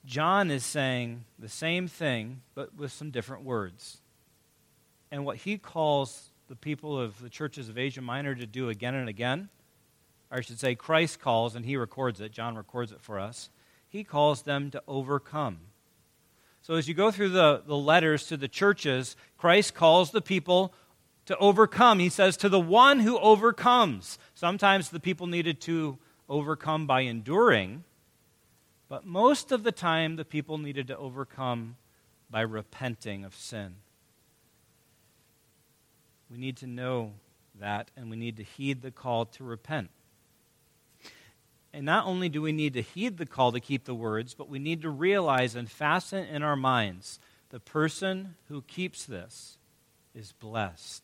John 0.04 0.50
is 0.50 0.64
saying 0.64 1.24
the 1.38 1.48
same 1.48 1.88
thing, 1.88 2.42
but 2.54 2.74
with 2.76 2.92
some 2.92 3.10
different 3.10 3.44
words. 3.44 3.98
And 5.10 5.24
what 5.24 5.38
he 5.38 5.58
calls 5.58 6.30
the 6.48 6.56
people 6.56 6.98
of 6.98 7.20
the 7.20 7.28
churches 7.28 7.68
of 7.68 7.76
Asia 7.76 8.00
Minor 8.00 8.34
to 8.34 8.46
do 8.46 8.68
again 8.68 8.94
and 8.94 9.08
again, 9.08 9.48
or 10.30 10.38
I 10.38 10.40
should 10.40 10.60
say, 10.60 10.74
Christ 10.74 11.20
calls, 11.20 11.54
and 11.54 11.64
he 11.64 11.76
records 11.76 12.20
it, 12.20 12.32
John 12.32 12.56
records 12.56 12.92
it 12.92 13.00
for 13.00 13.18
us, 13.18 13.50
he 13.88 14.04
calls 14.04 14.42
them 14.42 14.70
to 14.70 14.82
overcome. 14.86 15.58
So 16.62 16.74
as 16.74 16.88
you 16.88 16.94
go 16.94 17.10
through 17.10 17.28
the, 17.30 17.62
the 17.64 17.76
letters 17.76 18.26
to 18.26 18.36
the 18.36 18.48
churches, 18.48 19.16
Christ 19.38 19.74
calls 19.74 20.10
the 20.10 20.20
people 20.20 20.72
to 21.26 21.36
overcome. 21.38 21.98
He 21.98 22.08
says, 22.08 22.36
to 22.38 22.48
the 22.48 22.60
one 22.60 23.00
who 23.00 23.18
overcomes. 23.18 24.18
Sometimes 24.34 24.88
the 24.88 25.00
people 25.00 25.26
needed 25.26 25.60
to 25.62 25.98
overcome 26.28 26.86
by 26.86 27.02
enduring. 27.02 27.84
But 28.88 29.04
most 29.04 29.52
of 29.52 29.62
the 29.62 29.72
time, 29.72 30.16
the 30.16 30.24
people 30.24 30.58
needed 30.58 30.86
to 30.88 30.96
overcome 30.96 31.76
by 32.30 32.40
repenting 32.40 33.24
of 33.24 33.34
sin. 33.34 33.76
We 36.30 36.38
need 36.38 36.56
to 36.58 36.66
know 36.66 37.12
that, 37.60 37.90
and 37.96 38.10
we 38.10 38.16
need 38.16 38.36
to 38.36 38.42
heed 38.42 38.82
the 38.82 38.90
call 38.90 39.26
to 39.26 39.44
repent. 39.44 39.90
And 41.72 41.84
not 41.84 42.06
only 42.06 42.28
do 42.28 42.40
we 42.40 42.52
need 42.52 42.74
to 42.74 42.82
heed 42.82 43.18
the 43.18 43.26
call 43.26 43.52
to 43.52 43.60
keep 43.60 43.84
the 43.84 43.94
words, 43.94 44.34
but 44.34 44.48
we 44.48 44.58
need 44.58 44.82
to 44.82 44.90
realize 44.90 45.54
and 45.54 45.70
fasten 45.70 46.24
in 46.26 46.42
our 46.42 46.56
minds 46.56 47.20
the 47.50 47.60
person 47.60 48.34
who 48.48 48.62
keeps 48.62 49.04
this 49.04 49.58
is 50.14 50.32
blessed. 50.32 51.02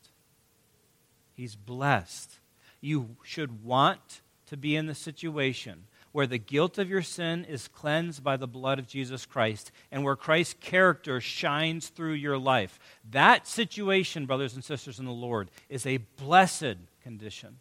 He's 1.34 1.56
blessed. 1.56 2.38
You 2.80 3.16
should 3.22 3.64
want 3.64 4.20
to 4.46 4.56
be 4.56 4.76
in 4.76 4.86
the 4.86 4.94
situation 4.94 5.84
where 6.12 6.26
the 6.26 6.38
guilt 6.38 6.78
of 6.78 6.90
your 6.90 7.02
sin 7.02 7.44
is 7.46 7.68
cleansed 7.68 8.22
by 8.22 8.36
the 8.36 8.46
blood 8.46 8.78
of 8.78 8.86
Jesus 8.86 9.24
Christ 9.24 9.72
and 9.90 10.04
where 10.04 10.16
Christ's 10.16 10.54
character 10.60 11.20
shines 11.20 11.88
through 11.88 12.12
your 12.12 12.38
life. 12.38 12.78
That 13.10 13.46
situation, 13.46 14.26
brothers 14.26 14.54
and 14.54 14.62
sisters 14.62 14.98
in 14.98 15.06
the 15.06 15.10
Lord, 15.10 15.50
is 15.68 15.86
a 15.86 15.96
blessed 16.18 16.76
condition. 17.02 17.56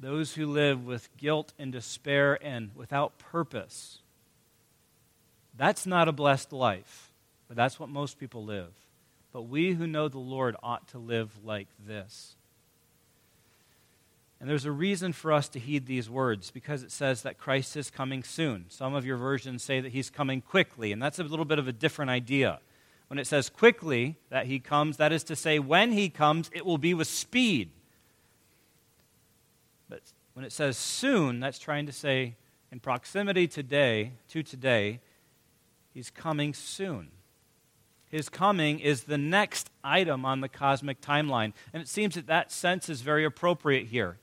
Those 0.00 0.34
who 0.34 0.46
live 0.46 0.84
with 0.84 1.16
guilt 1.16 1.52
and 1.58 1.72
despair 1.72 2.38
and 2.42 2.70
without 2.74 3.18
purpose, 3.18 3.98
that's 5.56 5.86
not 5.86 6.08
a 6.08 6.12
blessed 6.12 6.52
life, 6.52 7.12
but 7.46 7.56
that's 7.56 7.80
what 7.80 7.88
most 7.88 8.18
people 8.18 8.44
live. 8.44 8.72
But 9.32 9.42
we 9.42 9.72
who 9.72 9.86
know 9.86 10.08
the 10.08 10.18
Lord 10.18 10.56
ought 10.62 10.88
to 10.88 10.98
live 10.98 11.44
like 11.44 11.68
this. 11.86 12.36
And 14.40 14.48
there's 14.48 14.64
a 14.64 14.72
reason 14.72 15.12
for 15.12 15.32
us 15.32 15.48
to 15.50 15.58
heed 15.58 15.86
these 15.86 16.08
words 16.08 16.50
because 16.50 16.82
it 16.82 16.92
says 16.92 17.22
that 17.22 17.38
Christ 17.38 17.76
is 17.76 17.90
coming 17.90 18.22
soon. 18.22 18.66
Some 18.68 18.94
of 18.94 19.04
your 19.04 19.16
versions 19.16 19.64
say 19.64 19.80
that 19.80 19.92
he's 19.92 20.10
coming 20.10 20.40
quickly, 20.40 20.92
and 20.92 21.02
that's 21.02 21.18
a 21.18 21.24
little 21.24 21.44
bit 21.44 21.58
of 21.58 21.66
a 21.66 21.72
different 21.72 22.10
idea. 22.10 22.60
When 23.08 23.18
it 23.18 23.26
says 23.26 23.48
quickly 23.48 24.16
that 24.30 24.46
he 24.46 24.60
comes, 24.60 24.98
that 24.98 25.12
is 25.12 25.24
to 25.24 25.36
say, 25.36 25.58
when 25.58 25.92
he 25.92 26.08
comes, 26.08 26.50
it 26.54 26.64
will 26.64 26.78
be 26.78 26.94
with 26.94 27.08
speed. 27.08 27.70
But 29.88 30.02
when 30.34 30.44
it 30.44 30.52
says 30.52 30.76
soon, 30.76 31.40
that's 31.40 31.58
trying 31.58 31.86
to 31.86 31.92
say 31.92 32.36
in 32.70 32.78
proximity 32.78 33.48
today 33.48 34.12
to 34.28 34.42
today, 34.42 35.00
he's 35.92 36.10
coming 36.10 36.54
soon. 36.54 37.08
His 38.10 38.28
coming 38.28 38.80
is 38.80 39.04
the 39.04 39.18
next 39.18 39.70
item 39.84 40.24
on 40.24 40.40
the 40.40 40.48
cosmic 40.48 41.00
timeline. 41.00 41.52
And 41.72 41.82
it 41.82 41.88
seems 41.88 42.14
that 42.14 42.26
that 42.26 42.50
sense 42.50 42.88
is 42.88 43.02
very 43.02 43.24
appropriate 43.24 43.88
here. 43.88 44.18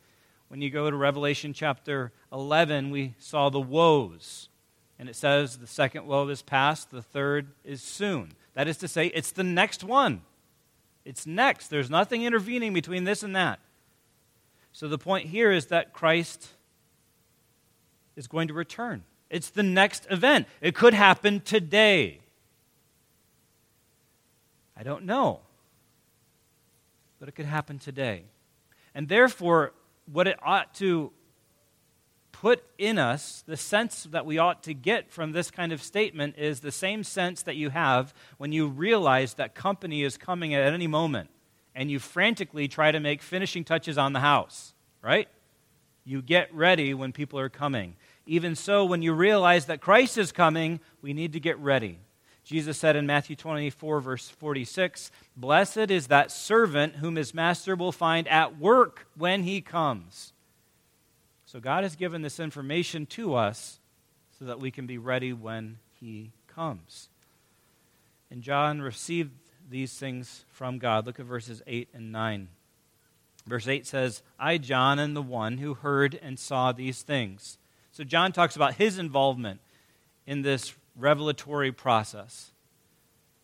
When 0.47 0.61
you 0.61 0.69
go 0.69 0.89
to 0.89 0.95
Revelation 0.95 1.53
chapter 1.53 2.11
11, 2.31 2.89
we 2.89 3.15
saw 3.19 3.49
the 3.49 3.59
woes. 3.59 4.49
And 4.97 5.09
it 5.09 5.15
says 5.15 5.57
the 5.57 5.67
second 5.67 6.07
woe 6.07 6.27
is 6.29 6.41
past, 6.41 6.89
the 6.89 7.01
third 7.01 7.47
is 7.63 7.81
soon. 7.81 8.33
That 8.53 8.67
is 8.67 8.77
to 8.77 8.87
say, 8.87 9.07
it's 9.07 9.31
the 9.31 9.43
next 9.43 9.83
one. 9.83 10.21
It's 11.03 11.27
next. 11.27 11.67
There's 11.67 11.89
nothing 11.89 12.23
intervening 12.23 12.73
between 12.73 13.03
this 13.03 13.21
and 13.21 13.35
that. 13.35 13.59
So 14.71 14.87
the 14.87 14.97
point 14.97 15.27
here 15.27 15.51
is 15.51 15.67
that 15.67 15.93
Christ 15.93 16.49
is 18.15 18.27
going 18.27 18.47
to 18.47 18.53
return. 18.53 19.03
It's 19.29 19.49
the 19.49 19.63
next 19.63 20.07
event. 20.09 20.47
It 20.61 20.75
could 20.75 20.93
happen 20.93 21.41
today. 21.41 22.21
I 24.85 24.87
don't 24.87 25.05
know. 25.05 25.39
But 27.19 27.27
it 27.27 27.31
could 27.31 27.47
happen 27.47 27.79
today. 27.79 28.25
And 28.93 29.09
therefore, 29.09 29.73
what 30.05 30.27
it 30.27 30.37
ought 30.43 30.75
to 30.75 31.11
put 32.31 32.63
in 32.77 32.99
us, 32.99 33.43
the 33.47 33.57
sense 33.57 34.03
that 34.11 34.27
we 34.27 34.37
ought 34.37 34.61
to 34.63 34.75
get 34.75 35.09
from 35.09 35.31
this 35.31 35.49
kind 35.49 35.71
of 35.71 35.81
statement 35.81 36.35
is 36.37 36.59
the 36.59 36.71
same 36.71 37.03
sense 37.03 37.41
that 37.43 37.55
you 37.55 37.71
have 37.71 38.13
when 38.37 38.51
you 38.51 38.67
realize 38.67 39.33
that 39.35 39.55
company 39.55 40.03
is 40.03 40.17
coming 40.17 40.53
at 40.53 40.71
any 40.71 40.85
moment 40.85 41.31
and 41.73 41.89
you 41.89 41.97
frantically 41.97 42.67
try 42.67 42.91
to 42.91 42.99
make 42.99 43.23
finishing 43.23 43.63
touches 43.63 43.97
on 43.97 44.13
the 44.13 44.19
house, 44.19 44.75
right? 45.01 45.27
You 46.03 46.21
get 46.21 46.53
ready 46.53 46.93
when 46.93 47.11
people 47.11 47.39
are 47.39 47.49
coming. 47.49 47.95
Even 48.27 48.53
so, 48.53 48.85
when 48.85 49.01
you 49.01 49.13
realize 49.13 49.65
that 49.65 49.81
Christ 49.81 50.15
is 50.19 50.31
coming, 50.31 50.79
we 51.01 51.11
need 51.13 51.33
to 51.33 51.39
get 51.39 51.57
ready. 51.57 51.97
Jesus 52.45 52.77
said 52.77 52.95
in 52.95 53.07
Matthew 53.07 53.35
24, 53.35 54.01
verse 54.01 54.29
46, 54.29 55.11
Blessed 55.35 55.89
is 55.89 56.07
that 56.07 56.31
servant 56.31 56.97
whom 56.97 57.15
his 57.15 57.33
master 57.33 57.75
will 57.75 57.91
find 57.91 58.27
at 58.27 58.59
work 58.59 59.07
when 59.17 59.43
he 59.43 59.61
comes. 59.61 60.31
So 61.47 61.59
God 61.59 61.83
has 61.83 61.95
given 61.95 62.21
this 62.21 62.39
information 62.39 63.07
to 63.07 63.33
us 63.33 63.79
so 64.37 64.45
that 64.45 64.59
we 64.59 64.69
can 64.69 64.85
be 64.85 64.99
ready 64.99 65.33
when 65.33 65.79
he 65.99 66.33
comes. 66.47 67.09
And 68.29 68.43
John 68.43 68.79
received 68.79 69.31
these 69.67 69.97
things 69.97 70.45
from 70.51 70.77
God. 70.77 71.07
Look 71.07 71.19
at 71.19 71.25
verses 71.25 71.63
8 71.65 71.89
and 71.95 72.11
9. 72.11 72.47
Verse 73.47 73.67
8 73.67 73.87
says, 73.87 74.21
I, 74.39 74.59
John, 74.59 74.99
am 74.99 75.15
the 75.15 75.21
one 75.21 75.57
who 75.57 75.73
heard 75.73 76.19
and 76.21 76.37
saw 76.37 76.71
these 76.71 77.01
things. 77.01 77.57
So 77.91 78.03
John 78.03 78.31
talks 78.31 78.55
about 78.55 78.75
his 78.75 78.99
involvement 78.99 79.61
in 80.27 80.41
this 80.41 80.75
revelatory 80.97 81.71
process. 81.71 82.51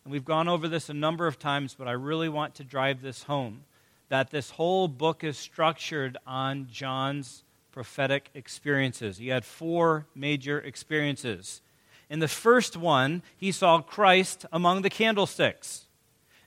And 0.04 0.12
we've 0.12 0.24
gone 0.24 0.48
over 0.48 0.68
this 0.68 0.88
a 0.88 0.94
number 0.94 1.26
of 1.26 1.38
times, 1.38 1.74
but 1.78 1.86
I 1.86 1.92
really 1.92 2.28
want 2.28 2.54
to 2.56 2.64
drive 2.64 3.02
this 3.02 3.24
home 3.24 3.64
that 4.08 4.30
this 4.30 4.50
whole 4.50 4.88
book 4.88 5.24
is 5.24 5.38
structured 5.38 6.18
on 6.26 6.68
John's 6.70 7.44
prophetic 7.70 8.28
experiences. 8.34 9.16
He 9.16 9.28
had 9.28 9.42
four 9.42 10.06
major 10.14 10.60
experiences. 10.60 11.62
In 12.10 12.18
the 12.18 12.28
first 12.28 12.76
one, 12.76 13.22
he 13.38 13.50
saw 13.50 13.80
Christ 13.80 14.44
among 14.52 14.82
the 14.82 14.90
candlesticks. 14.90 15.86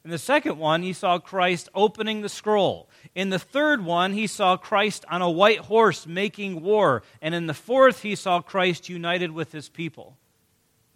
In 0.03 0.11
the 0.11 0.19
second 0.19 0.59
one, 0.59 0.83
he 0.83 0.93
saw 0.93 1.17
Christ 1.17 1.67
opening 1.73 2.21
the 2.21 2.29
scroll. 2.29 2.87
In 3.15 3.31
the 3.31 3.39
third 3.39 3.83
one, 3.83 4.13
he 4.13 4.27
saw 4.27 4.55
Christ 4.57 5.03
on 5.09 5.23
a 5.23 5.31
white 5.31 5.61
horse 5.61 6.05
making 6.05 6.61
war. 6.61 7.01
And 7.19 7.33
in 7.33 7.47
the 7.47 7.55
fourth, 7.55 8.03
he 8.03 8.13
saw 8.15 8.41
Christ 8.41 8.87
united 8.89 9.31
with 9.31 9.51
his 9.51 9.69
people. 9.69 10.17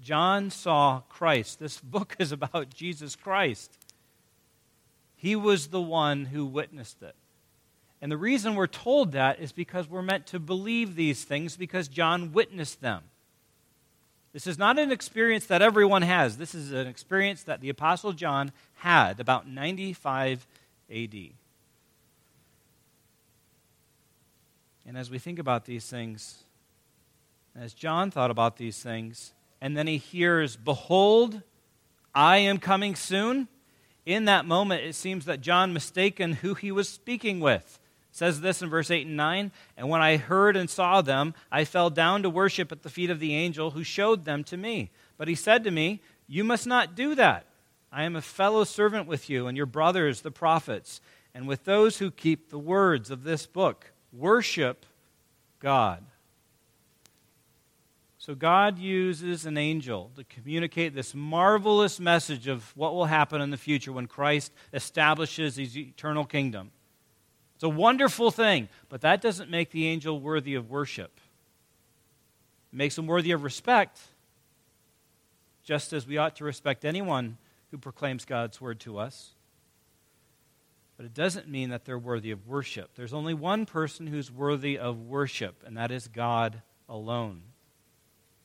John 0.01 0.49
saw 0.49 1.01
Christ. 1.09 1.59
This 1.59 1.79
book 1.79 2.15
is 2.19 2.31
about 2.31 2.73
Jesus 2.73 3.15
Christ. 3.15 3.77
He 5.15 5.35
was 5.35 5.67
the 5.67 5.81
one 5.81 6.25
who 6.25 6.45
witnessed 6.45 7.01
it. 7.01 7.15
And 8.01 8.11
the 8.11 8.17
reason 8.17 8.55
we're 8.55 8.67
told 8.67 9.11
that 9.11 9.39
is 9.39 9.51
because 9.51 9.89
we're 9.89 10.01
meant 10.01 10.25
to 10.27 10.39
believe 10.39 10.95
these 10.95 11.25
things 11.25 11.57
because 11.57 11.89
John 11.89 12.31
witnessed 12.31 12.79
them. 12.79 13.03
This 14.31 14.47
is 14.47 14.57
not 14.57 14.79
an 14.79 14.91
experience 14.91 15.47
that 15.47 15.61
everyone 15.61 16.03
has. 16.03 16.37
This 16.37 16.55
is 16.55 16.71
an 16.71 16.87
experience 16.87 17.43
that 17.43 17.61
the 17.61 17.69
Apostle 17.69 18.13
John 18.13 18.51
had 18.75 19.19
about 19.19 19.47
95 19.47 20.45
AD. 20.89 21.15
And 24.85 24.97
as 24.97 25.09
we 25.09 25.19
think 25.19 25.39
about 25.39 25.65
these 25.65 25.85
things, 25.87 26.43
as 27.55 27.73
John 27.73 28.11
thought 28.11 28.31
about 28.31 28.57
these 28.57 28.81
things, 28.81 29.33
and 29.61 29.77
then 29.77 29.87
he 29.87 29.97
hears, 29.97 30.55
Behold, 30.55 31.41
I 32.13 32.37
am 32.37 32.57
coming 32.57 32.95
soon 32.95 33.47
in 34.09 34.25
that 34.25 34.45
moment, 34.45 34.83
it 34.83 34.95
seems 34.95 35.25
that 35.25 35.39
John 35.39 35.71
mistaken 35.71 36.33
who 36.33 36.55
he 36.55 36.71
was 36.71 36.89
speaking 36.89 37.39
with. 37.39 37.79
It 38.09 38.17
says 38.17 38.41
this 38.41 38.61
in 38.63 38.69
verse 38.69 38.89
8 38.89 39.05
and 39.05 39.15
9 39.15 39.51
And 39.77 39.87
when 39.87 40.01
I 40.01 40.17
heard 40.17 40.57
and 40.57 40.67
saw 40.67 41.01
them, 41.01 41.35
I 41.51 41.63
fell 41.63 41.91
down 41.91 42.23
to 42.23 42.29
worship 42.29 42.71
at 42.71 42.81
the 42.81 42.89
feet 42.89 43.11
of 43.11 43.19
the 43.19 43.35
angel 43.35 43.69
who 43.69 43.83
showed 43.83 44.25
them 44.25 44.43
to 44.45 44.57
me. 44.57 44.89
But 45.17 45.27
he 45.27 45.35
said 45.35 45.63
to 45.63 45.71
me, 45.71 46.01
You 46.27 46.43
must 46.43 46.65
not 46.65 46.95
do 46.95 47.13
that. 47.15 47.45
I 47.91 48.03
am 48.03 48.15
a 48.15 48.21
fellow 48.21 48.63
servant 48.63 49.05
with 49.05 49.29
you 49.29 49.45
and 49.45 49.55
your 49.55 49.67
brothers, 49.67 50.21
the 50.21 50.31
prophets, 50.31 51.01
and 51.35 51.47
with 51.47 51.65
those 51.65 51.99
who 51.99 52.09
keep 52.09 52.49
the 52.49 52.57
words 52.57 53.11
of 53.11 53.23
this 53.23 53.45
book. 53.45 53.91
Worship 54.11 54.87
God. 55.59 56.03
So 58.29 58.35
God 58.35 58.77
uses 58.77 59.47
an 59.47 59.57
angel 59.57 60.11
to 60.15 60.23
communicate 60.23 60.93
this 60.93 61.15
marvelous 61.15 61.99
message 61.99 62.47
of 62.47 62.77
what 62.77 62.93
will 62.93 63.05
happen 63.05 63.41
in 63.41 63.49
the 63.49 63.57
future 63.57 63.91
when 63.91 64.05
Christ 64.05 64.51
establishes 64.71 65.55
his 65.55 65.75
eternal 65.75 66.25
kingdom. 66.25 66.69
It's 67.55 67.63
a 67.63 67.69
wonderful 67.69 68.29
thing, 68.29 68.69
but 68.87 69.01
that 69.01 69.19
doesn't 69.19 69.49
make 69.49 69.71
the 69.71 69.87
angel 69.87 70.19
worthy 70.19 70.53
of 70.53 70.69
worship. 70.69 71.19
It 72.71 72.77
makes 72.77 72.95
him 72.95 73.07
worthy 73.07 73.31
of 73.31 73.41
respect, 73.41 73.99
just 75.63 75.91
as 75.91 76.05
we 76.05 76.19
ought 76.19 76.35
to 76.35 76.43
respect 76.43 76.85
anyone 76.85 77.35
who 77.71 77.79
proclaims 77.79 78.25
God's 78.25 78.61
word 78.61 78.79
to 78.81 78.99
us. 78.99 79.31
But 80.97 81.07
it 81.07 81.15
doesn't 81.15 81.47
mean 81.47 81.71
that 81.71 81.83
they're 81.83 81.97
worthy 81.97 82.29
of 82.29 82.47
worship. 82.47 82.91
There's 82.93 83.11
only 83.11 83.33
one 83.33 83.65
person 83.65 84.05
who's 84.05 84.31
worthy 84.31 84.77
of 84.77 84.99
worship, 84.99 85.63
and 85.65 85.75
that 85.77 85.89
is 85.89 86.07
God 86.07 86.61
alone. 86.87 87.41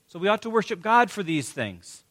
So 0.07 0.19
we 0.19 0.29
ought 0.29 0.43
to 0.43 0.51
worship 0.51 0.81
God 0.81 1.11
for 1.11 1.23
these 1.23 1.51
things. 1.51 2.05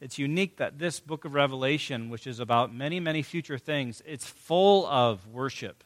It's 0.00 0.18
unique 0.18 0.58
that 0.58 0.78
this 0.78 1.00
book 1.00 1.24
of 1.24 1.34
Revelation, 1.34 2.10
which 2.10 2.26
is 2.26 2.38
about 2.38 2.74
many, 2.74 3.00
many 3.00 3.22
future 3.22 3.58
things, 3.58 4.02
it's 4.06 4.26
full 4.26 4.86
of 4.86 5.26
worship. 5.26 5.82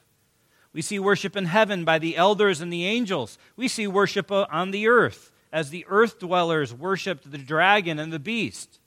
We 0.72 0.82
see 0.82 0.98
worship 0.98 1.36
in 1.36 1.46
heaven 1.46 1.84
by 1.84 1.98
the 1.98 2.16
elders 2.16 2.60
and 2.60 2.72
the 2.72 2.84
angels. 2.84 3.38
We 3.56 3.68
see 3.68 3.86
worship 3.86 4.30
on 4.30 4.70
the 4.70 4.88
earth 4.88 5.32
as 5.52 5.70
the 5.70 5.86
earth 5.88 6.18
dwellers 6.18 6.74
worshiped 6.74 7.30
the 7.30 7.38
dragon 7.38 7.98
and 7.98 8.12
the 8.12 8.18
beast. 8.18 8.80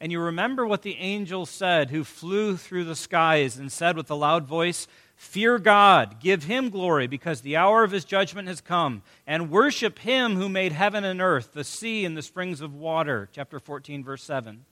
And 0.00 0.12
you 0.12 0.20
remember 0.20 0.66
what 0.66 0.82
the 0.82 0.96
angel 0.96 1.46
said 1.46 1.90
who 1.90 2.04
flew 2.04 2.56
through 2.56 2.84
the 2.84 2.96
skies 2.96 3.56
and 3.56 3.70
said 3.72 3.96
with 3.96 4.10
a 4.10 4.14
loud 4.14 4.44
voice, 4.44 4.86
Fear 5.16 5.58
God, 5.60 6.20
give 6.20 6.44
him 6.44 6.70
glory, 6.70 7.06
because 7.06 7.40
the 7.40 7.56
hour 7.56 7.84
of 7.84 7.90
his 7.90 8.04
judgment 8.04 8.48
has 8.48 8.60
come, 8.60 9.02
and 9.26 9.50
worship 9.50 10.00
him 10.00 10.36
who 10.36 10.48
made 10.48 10.72
heaven 10.72 11.04
and 11.04 11.20
earth, 11.20 11.52
the 11.52 11.64
sea 11.64 12.04
and 12.04 12.16
the 12.16 12.22
springs 12.22 12.60
of 12.60 12.74
water. 12.74 13.28
Chapter 13.32 13.58
14, 13.58 14.02
verse 14.04 14.22
7. 14.22 14.64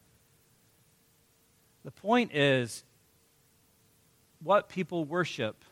The 1.84 1.90
point 1.90 2.34
is, 2.34 2.84
what 4.42 4.68
people 4.68 5.04
worship 5.04 5.64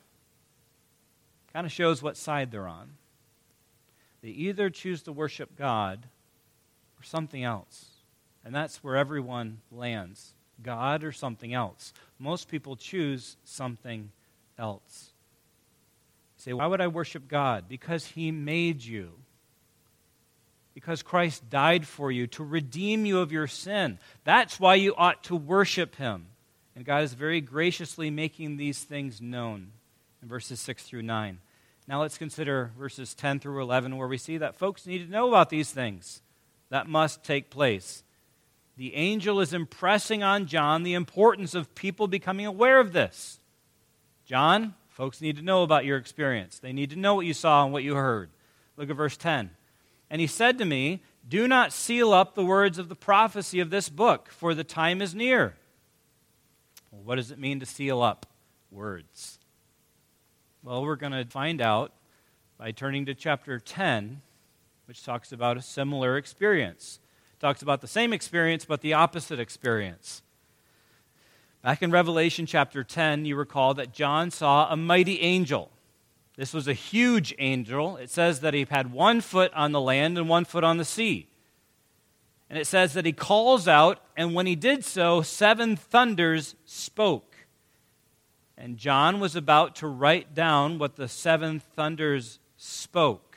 kind 1.53 1.67
of 1.67 1.73
shows 1.73 2.03
what 2.03 2.17
side 2.17 2.51
they're 2.51 2.69
on. 2.69 2.93
They 4.23 4.29
either 4.29 4.71
choose 4.71 5.03
to 5.03 5.13
worship 5.13 5.57
God 5.57 6.07
or 6.99 7.05
something 7.05 7.43
else. 7.43 7.87
And 8.45 8.55
that's 8.55 8.83
where 8.85 8.97
everyone 8.97 9.59
lands 9.73 10.35
God 10.63 11.05
or 11.05 11.13
something 11.13 11.53
else. 11.53 11.93
Most 12.19 12.49
people 12.49 12.77
choose 12.77 13.37
something 13.45 14.11
else. 14.61 15.11
You 16.37 16.43
say, 16.43 16.53
why 16.53 16.67
would 16.67 16.81
I 16.81 16.89
worship 16.89 17.27
God? 17.27 17.65
Because 17.69 18.07
He 18.07 18.31
made 18.31 18.85
you. 18.85 19.13
Because 20.75 21.03
Christ 21.03 21.51
died 21.51 21.87
for 21.87 22.13
you 22.13 22.27
to 22.29 22.45
redeem 22.45 23.05
you 23.05 23.19
of 23.19 23.33
your 23.33 23.47
sin. 23.47 23.99
That's 24.25 24.61
why 24.61 24.77
you 24.77 24.95
ought 24.97 25.25
to 25.25 25.35
worship 25.35 25.97
Him. 25.97 26.27
And 26.77 26.85
God 26.85 27.03
is 27.03 27.15
very 27.15 27.41
graciously 27.41 28.11
making 28.11 28.57
these 28.57 28.85
things 28.85 29.21
known 29.21 29.73
in 30.23 30.29
verses 30.29 30.61
6 30.61 30.85
through 30.85 31.03
9. 31.03 31.39
Now 31.89 32.01
let's 32.01 32.19
consider 32.19 32.71
verses 32.79 33.15
10 33.15 33.41
through 33.41 33.61
11, 33.61 33.97
where 33.97 34.07
we 34.07 34.17
see 34.17 34.39
that 34.39 34.57
folks 34.57 34.87
need 34.87 35.05
to 35.05 35.11
know 35.11 35.29
about 35.29 35.51
these 35.51 35.73
things 35.73 36.23
that 36.69 36.87
must 36.89 37.25
take 37.25 37.51
place. 37.51 38.05
The 38.77 38.95
angel 38.95 39.41
is 39.41 39.53
impressing 39.53 40.23
on 40.23 40.47
John 40.47 40.85
the 40.85 40.95
importance 40.95 41.55
of 41.55 41.75
people 41.75 42.07
becoming 42.07 42.47
aware 42.47 42.79
of 42.79 42.93
this. 42.93 43.40
John, 44.31 44.75
folks 44.91 45.21
need 45.21 45.35
to 45.39 45.43
know 45.43 45.65
about 45.65 45.85
your 45.85 45.97
experience. 45.97 46.61
They 46.61 46.73
need 46.73 46.91
to 46.91 46.97
know 46.97 47.17
what 47.17 47.27
you 47.27 47.35
saw 47.35 47.65
and 47.65 47.73
what 47.73 47.83
you 47.83 47.97
heard. 47.97 48.31
Look 48.77 48.89
at 48.89 48.95
verse 48.95 49.17
10. 49.17 49.51
And 50.09 50.21
he 50.21 50.29
said 50.29 50.57
to 50.59 50.65
me, 50.65 51.03
Do 51.29 51.49
not 51.49 51.73
seal 51.73 52.13
up 52.13 52.37
the 52.37 52.45
words 52.45 52.79
of 52.79 52.89
the 52.89 52.95
prophecy 52.95 53.59
of 53.59 53.71
this 53.71 53.89
book, 53.89 54.29
for 54.29 54.55
the 54.55 54.63
time 54.63 55.03
is 55.03 55.17
near. 55.17 55.57
Well, 56.93 57.03
what 57.03 57.17
does 57.17 57.33
it 57.33 57.41
mean 57.41 57.59
to 57.59 57.67
seal 57.67 58.01
up 58.03 58.27
words? 58.71 59.41
Well, 60.63 60.85
we're 60.85 60.95
going 60.95 61.11
to 61.11 61.25
find 61.25 61.61
out 61.61 61.93
by 62.57 62.71
turning 62.71 63.07
to 63.07 63.15
chapter 63.15 63.59
10, 63.59 64.23
which 64.85 65.03
talks 65.03 65.33
about 65.33 65.57
a 65.57 65.61
similar 65.61 66.17
experience. 66.17 67.01
It 67.33 67.41
talks 67.41 67.63
about 67.63 67.81
the 67.81 67.89
same 67.89 68.13
experience, 68.13 68.65
but 68.65 68.81
the 68.81 68.93
opposite 68.93 69.41
experience. 69.41 70.23
Back 71.63 71.83
in 71.83 71.91
Revelation 71.91 72.47
chapter 72.47 72.83
10, 72.83 73.27
you 73.27 73.37
recall 73.37 73.75
that 73.75 73.93
John 73.93 74.31
saw 74.31 74.73
a 74.73 74.77
mighty 74.79 75.21
angel. 75.21 75.71
This 76.37 76.55
was 76.55 76.67
a 76.67 76.73
huge 76.73 77.35
angel. 77.39 77.99
It 77.99 78.09
says 78.09 78.41
that 78.41 78.55
he 78.55 78.67
had 78.71 78.95
one 78.95 79.21
foot 79.21 79.53
on 79.53 79.73
the 79.73 79.81
land 79.81 80.17
and 80.17 80.27
one 80.27 80.47
foot 80.47 80.65
on 80.65 80.79
the 80.79 80.87
sea. 80.87 81.29
And 82.49 82.59
it 82.59 82.67
says 82.67 82.95
that 82.95 83.05
he 83.05 83.13
calls 83.13 83.69
out, 83.69 84.01
and 84.17 84.35
when 84.35 84.47
he 84.47 84.57
did 84.57 84.87
so, 84.87 85.21
seven 85.21 85.77
thunders 85.77 86.55
spoke. 86.65 87.37
And 88.57 88.79
John 88.79 89.21
was 89.21 89.37
about 89.37 89.77
to 89.77 89.87
write 89.87 90.35
down 90.35 90.79
what 90.79 90.97
the 90.97 91.09
seven 91.09 91.61
thunders 91.61 92.39
spoke. 92.57 93.37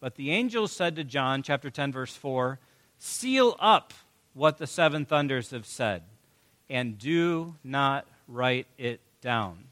But 0.00 0.14
the 0.14 0.30
angel 0.30 0.68
said 0.68 0.96
to 0.96 1.04
John, 1.04 1.42
chapter 1.42 1.68
10, 1.68 1.92
verse 1.92 2.16
4, 2.16 2.58
Seal 2.98 3.56
up 3.60 3.92
what 4.32 4.56
the 4.56 4.66
seven 4.66 5.04
thunders 5.04 5.50
have 5.50 5.66
said 5.66 6.02
and 6.68 6.98
do 6.98 7.54
not 7.62 8.06
write 8.28 8.66
it 8.78 9.00
down. 9.20 9.64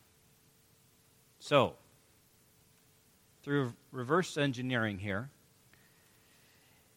So, 1.39 1.75
through 3.43 3.75
reverse 3.93 4.37
engineering 4.37 4.99
here, 4.99 5.29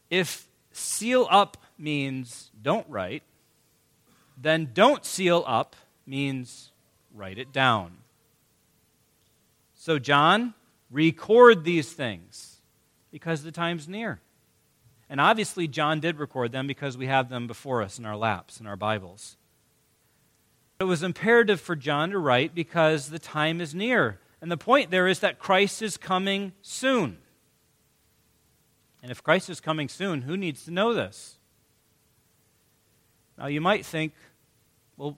if 0.10 0.48
seal 0.72 1.28
up 1.30 1.58
means 1.78 2.52
don't 2.62 2.88
write, 2.90 3.24
then 4.38 4.70
don't 4.74 5.06
seal 5.06 5.44
up 5.46 5.76
means 6.06 6.72
write 7.14 7.38
it 7.38 7.52
down. 7.52 7.98
So, 9.76 10.00
John, 10.00 10.54
record 10.92 11.64
these 11.64 11.92
things 11.92 12.58
because 13.12 13.44
the 13.44 13.52
time's 13.52 13.88
near. 13.88 14.20
And 15.10 15.22
obviously, 15.22 15.68
John 15.68 16.00
did 16.00 16.20
record 16.20 16.52
them 16.52 16.68
because 16.68 16.98
we 16.98 17.08
have 17.08 17.30
them 17.30 17.48
before 17.48 17.82
us 17.82 17.98
in 17.98 18.06
our 18.06 18.18
laps, 18.18 18.60
in 18.60 18.68
our 18.68 18.76
Bibles. 18.76 19.38
It 20.80 20.84
was 20.84 21.02
imperative 21.02 21.60
for 21.60 21.76
John 21.76 22.12
to 22.12 22.20
write 22.20 22.54
because 22.54 23.10
the 23.10 23.20
time 23.20 23.62
is 23.62 23.74
near. 23.74 24.20
And 24.42 24.52
the 24.52 24.58
point 24.58 24.92
there 24.92 25.08
is 25.08 25.20
that 25.20 25.40
Christ 25.40 25.82
is 25.82 25.98
coming 25.98 26.54
soon. 26.62 27.18
And 29.02 29.12
if 29.12 29.24
Christ 29.24 29.50
is 29.50 29.60
coming 29.60 29.90
soon, 29.90 30.24
who 30.24 30.38
needs 30.38 30.66
to 30.66 30.72
know 30.72 30.94
this? 30.94 31.38
Now, 33.38 33.48
you 33.48 33.62
might 33.62 33.86
think, 33.86 34.14
well, 34.98 35.18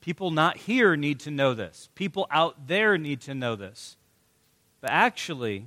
people 0.00 0.30
not 0.30 0.56
here 0.56 0.96
need 0.96 1.20
to 1.20 1.30
know 1.30 1.54
this. 1.54 1.88
People 1.94 2.26
out 2.30 2.66
there 2.66 2.96
need 2.98 3.22
to 3.22 3.34
know 3.34 3.56
this. 3.56 3.96
But 4.80 4.90
actually, 4.90 5.66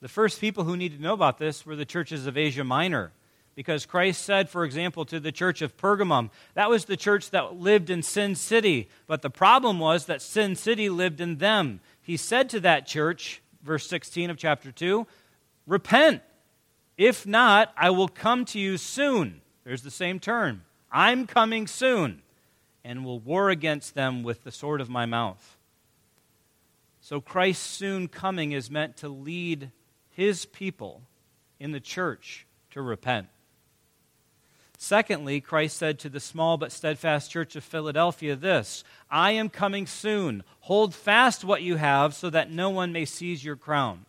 the 0.00 0.08
first 0.08 0.40
people 0.40 0.64
who 0.64 0.76
needed 0.76 0.98
to 0.98 1.02
know 1.02 1.14
about 1.14 1.38
this 1.38 1.64
were 1.64 1.76
the 1.76 1.84
churches 1.84 2.26
of 2.26 2.36
Asia 2.36 2.64
Minor. 2.64 3.12
Because 3.54 3.84
Christ 3.84 4.22
said, 4.22 4.48
for 4.48 4.64
example, 4.64 5.04
to 5.04 5.20
the 5.20 5.32
church 5.32 5.60
of 5.60 5.76
Pergamum, 5.76 6.30
that 6.54 6.70
was 6.70 6.86
the 6.86 6.96
church 6.96 7.30
that 7.30 7.56
lived 7.56 7.90
in 7.90 8.02
Sin 8.02 8.34
City. 8.34 8.88
But 9.06 9.20
the 9.20 9.30
problem 9.30 9.78
was 9.78 10.06
that 10.06 10.22
Sin 10.22 10.56
City 10.56 10.88
lived 10.88 11.20
in 11.20 11.36
them. 11.36 11.80
He 12.00 12.16
said 12.16 12.48
to 12.50 12.60
that 12.60 12.86
church, 12.86 13.42
verse 13.62 13.86
16 13.86 14.30
of 14.30 14.38
chapter 14.38 14.72
2, 14.72 15.06
Repent. 15.66 16.22
If 16.96 17.26
not, 17.26 17.72
I 17.76 17.90
will 17.90 18.08
come 18.08 18.44
to 18.46 18.58
you 18.58 18.78
soon. 18.78 19.42
There's 19.64 19.82
the 19.82 19.90
same 19.90 20.18
term. 20.18 20.64
I'm 20.90 21.26
coming 21.26 21.66
soon, 21.66 22.22
and 22.84 23.04
will 23.04 23.18
war 23.18 23.50
against 23.50 23.94
them 23.94 24.22
with 24.22 24.44
the 24.44 24.50
sword 24.50 24.80
of 24.80 24.90
my 24.90 25.06
mouth. 25.06 25.56
So 27.00 27.20
Christ's 27.20 27.66
soon 27.66 28.08
coming 28.08 28.52
is 28.52 28.70
meant 28.70 28.96
to 28.98 29.08
lead 29.08 29.70
his 30.10 30.44
people 30.46 31.02
in 31.58 31.72
the 31.72 31.80
church 31.80 32.46
to 32.70 32.82
repent. 32.82 33.28
Secondly, 34.82 35.40
Christ 35.40 35.76
said 35.76 36.00
to 36.00 36.08
the 36.08 36.18
small 36.18 36.56
but 36.56 36.72
steadfast 36.72 37.30
church 37.30 37.54
of 37.54 37.62
Philadelphia 37.62 38.34
this 38.34 38.82
I 39.08 39.30
am 39.30 39.48
coming 39.48 39.86
soon. 39.86 40.42
Hold 40.62 40.92
fast 40.92 41.44
what 41.44 41.62
you 41.62 41.76
have 41.76 42.14
so 42.14 42.28
that 42.30 42.50
no 42.50 42.68
one 42.68 42.90
may 42.92 43.04
seize 43.04 43.44
your 43.44 43.54
crown. 43.54 44.06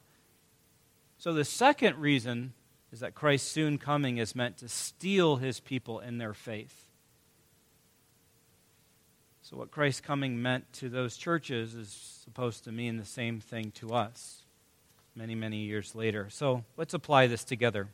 So, 1.19 1.31
the 1.31 1.45
second 1.45 1.99
reason 1.99 2.53
is 2.91 3.01
that 3.01 3.13
Christ's 3.13 3.51
soon 3.51 3.77
coming 3.77 4.17
is 4.17 4.35
meant 4.35 4.57
to 4.57 4.67
steel 4.67 5.35
his 5.35 5.59
people 5.59 5.99
in 5.99 6.17
their 6.17 6.33
faith. 6.33 6.87
So, 9.43 9.57
what 9.57 9.69
Christ's 9.69 10.01
coming 10.01 10.41
meant 10.41 10.73
to 10.73 10.89
those 10.89 11.17
churches 11.17 11.75
is 11.75 11.89
supposed 12.23 12.63
to 12.63 12.71
mean 12.71 12.97
the 12.97 13.05
same 13.05 13.39
thing 13.39 13.69
to 13.75 13.93
us 13.93 14.41
many, 15.15 15.35
many 15.35 15.57
years 15.57 15.93
later. 15.93 16.31
So 16.31 16.63
let's 16.77 16.95
apply 16.95 17.27
this 17.27 17.43
together. 17.43 17.89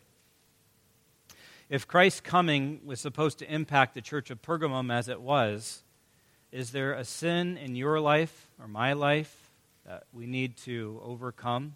If 1.69 1.87
Christ's 1.87 2.21
coming 2.21 2.81
was 2.83 2.99
supposed 2.99 3.37
to 3.39 3.53
impact 3.53 3.93
the 3.93 4.01
church 4.01 4.31
of 4.31 4.41
Pergamum 4.41 4.91
as 4.91 5.07
it 5.07 5.21
was, 5.21 5.83
is 6.51 6.71
there 6.71 6.93
a 6.93 7.05
sin 7.05 7.57
in 7.57 7.75
your 7.75 7.99
life 7.99 8.47
or 8.59 8.67
my 8.67 8.93
life 8.93 9.51
that 9.85 10.05
we 10.11 10.25
need 10.25 10.57
to 10.57 10.99
overcome 11.03 11.75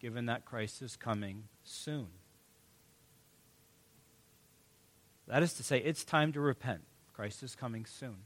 given 0.00 0.26
that 0.26 0.44
Christ 0.44 0.82
is 0.82 0.96
coming 0.96 1.44
soon? 1.62 2.08
That 5.28 5.44
is 5.44 5.54
to 5.54 5.62
say, 5.62 5.78
it's 5.78 6.04
time 6.04 6.32
to 6.32 6.40
repent. 6.40 6.82
Christ 7.12 7.44
is 7.44 7.54
coming 7.54 7.86
soon. 7.86 8.16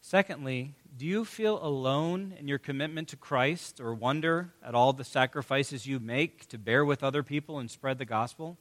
Secondly, 0.00 0.74
do 0.96 1.06
you 1.06 1.24
feel 1.24 1.64
alone 1.64 2.34
in 2.36 2.48
your 2.48 2.58
commitment 2.58 3.06
to 3.08 3.16
Christ 3.16 3.80
or 3.80 3.94
wonder 3.94 4.52
at 4.64 4.74
all 4.74 4.92
the 4.92 5.04
sacrifices 5.04 5.86
you 5.86 6.00
make 6.00 6.48
to 6.48 6.58
bear 6.58 6.84
with 6.84 7.04
other 7.04 7.22
people 7.22 7.60
and 7.60 7.70
spread 7.70 7.98
the 7.98 8.04
gospel? 8.04 8.58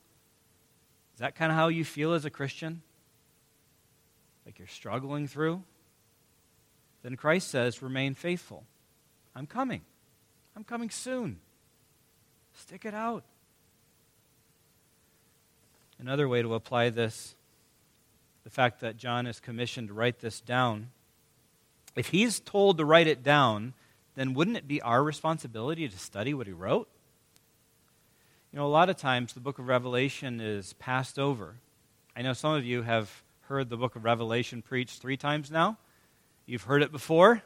Is 1.20 1.22
that 1.22 1.36
kind 1.36 1.52
of 1.52 1.58
how 1.58 1.68
you 1.68 1.84
feel 1.84 2.14
as 2.14 2.24
a 2.24 2.30
Christian? 2.30 2.82
Like 4.46 4.58
you're 4.58 4.70
struggling 4.70 5.28
through? 5.28 5.64
Then 7.04 7.18
Christ 7.18 7.50
says, 7.50 7.82
remain 7.82 8.14
faithful. 8.14 8.64
I'm 9.36 9.46
coming. 9.46 9.82
I'm 10.56 10.64
coming 10.64 10.90
soon. 10.90 11.42
Stick 12.54 12.86
it 12.86 12.94
out. 12.94 13.26
Another 16.00 16.30
way 16.30 16.42
to 16.42 16.54
apply 16.54 16.90
this, 16.90 17.36
the 18.46 18.50
fact 18.50 18.80
that 18.80 18.96
John 18.96 19.28
is 19.28 19.42
commissioned 19.42 19.90
to 19.90 19.94
write 19.94 20.22
this 20.22 20.40
down 20.40 20.88
if 21.98 22.08
he's 22.08 22.40
told 22.40 22.78
to 22.78 22.86
write 22.86 23.08
it 23.08 23.24
down, 23.24 23.74
then 24.16 24.34
wouldn't 24.34 24.56
it 24.56 24.70
be 24.70 24.82
our 24.82 25.04
responsibility 25.04 25.86
to 25.90 26.00
study 26.00 26.34
what 26.34 26.48
he 26.48 26.54
wrote? 26.54 26.88
You 28.52 28.58
know, 28.58 28.66
a 28.66 28.68
lot 28.68 28.90
of 28.90 28.98
times 28.98 29.34
the 29.34 29.40
book 29.40 29.60
of 29.60 29.68
Revelation 29.68 30.42
is 30.42 30.74
passed 30.74 31.20
over. 31.20 31.58
I 32.16 32.24
know 32.24 32.34
some 32.34 32.54
of 32.56 32.66
you 32.66 32.82
have 32.82 33.22
heard 33.42 33.70
the 33.70 33.78
book 33.78 33.96
of 33.96 34.04
Revelation 34.04 34.64
preached 34.64 35.00
three 35.00 35.18
times 35.18 35.52
now. 35.52 35.78
You've 36.48 36.64
heard 36.64 36.82
it 36.82 36.92
before. 36.92 37.44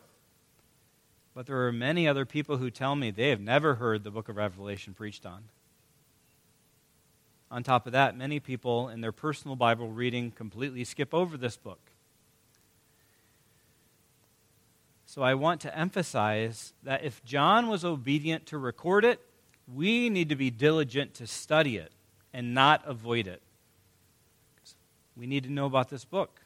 But 1.36 1.46
there 1.46 1.68
are 1.68 1.74
many 1.74 2.08
other 2.08 2.26
people 2.26 2.56
who 2.56 2.70
tell 2.70 2.96
me 2.96 3.12
they 3.12 3.32
have 3.32 3.42
never 3.42 3.76
heard 3.76 4.06
the 4.06 4.12
book 4.12 4.30
of 4.30 4.38
Revelation 4.38 4.94
preached 4.94 5.26
on. 5.26 5.44
On 7.52 7.64
top 7.64 7.86
of 7.86 7.92
that, 7.92 8.16
many 8.16 8.40
people 8.40 8.88
in 8.88 9.02
their 9.02 9.12
personal 9.12 9.58
Bible 9.58 9.90
reading 9.90 10.32
completely 10.32 10.86
skip 10.86 11.14
over 11.14 11.36
this 11.36 11.58
book. 11.58 11.80
So 15.06 15.22
I 15.22 15.34
want 15.34 15.60
to 15.62 15.78
emphasize 15.78 16.74
that 16.84 17.04
if 17.04 17.24
John 17.26 17.68
was 17.68 17.84
obedient 17.84 18.46
to 18.48 18.58
record 18.58 19.04
it, 19.04 19.20
we 19.68 20.10
need 20.10 20.30
to 20.30 20.36
be 20.36 20.50
diligent 20.50 21.14
to 21.16 21.28
study 21.28 21.78
it 21.78 21.92
and 22.34 22.54
not 22.54 22.82
avoid 22.86 23.28
it. 23.28 23.42
We 25.16 25.28
need 25.28 25.44
to 25.44 25.52
know 25.52 25.66
about 25.66 25.90
this 25.90 26.06
book. 26.06 26.42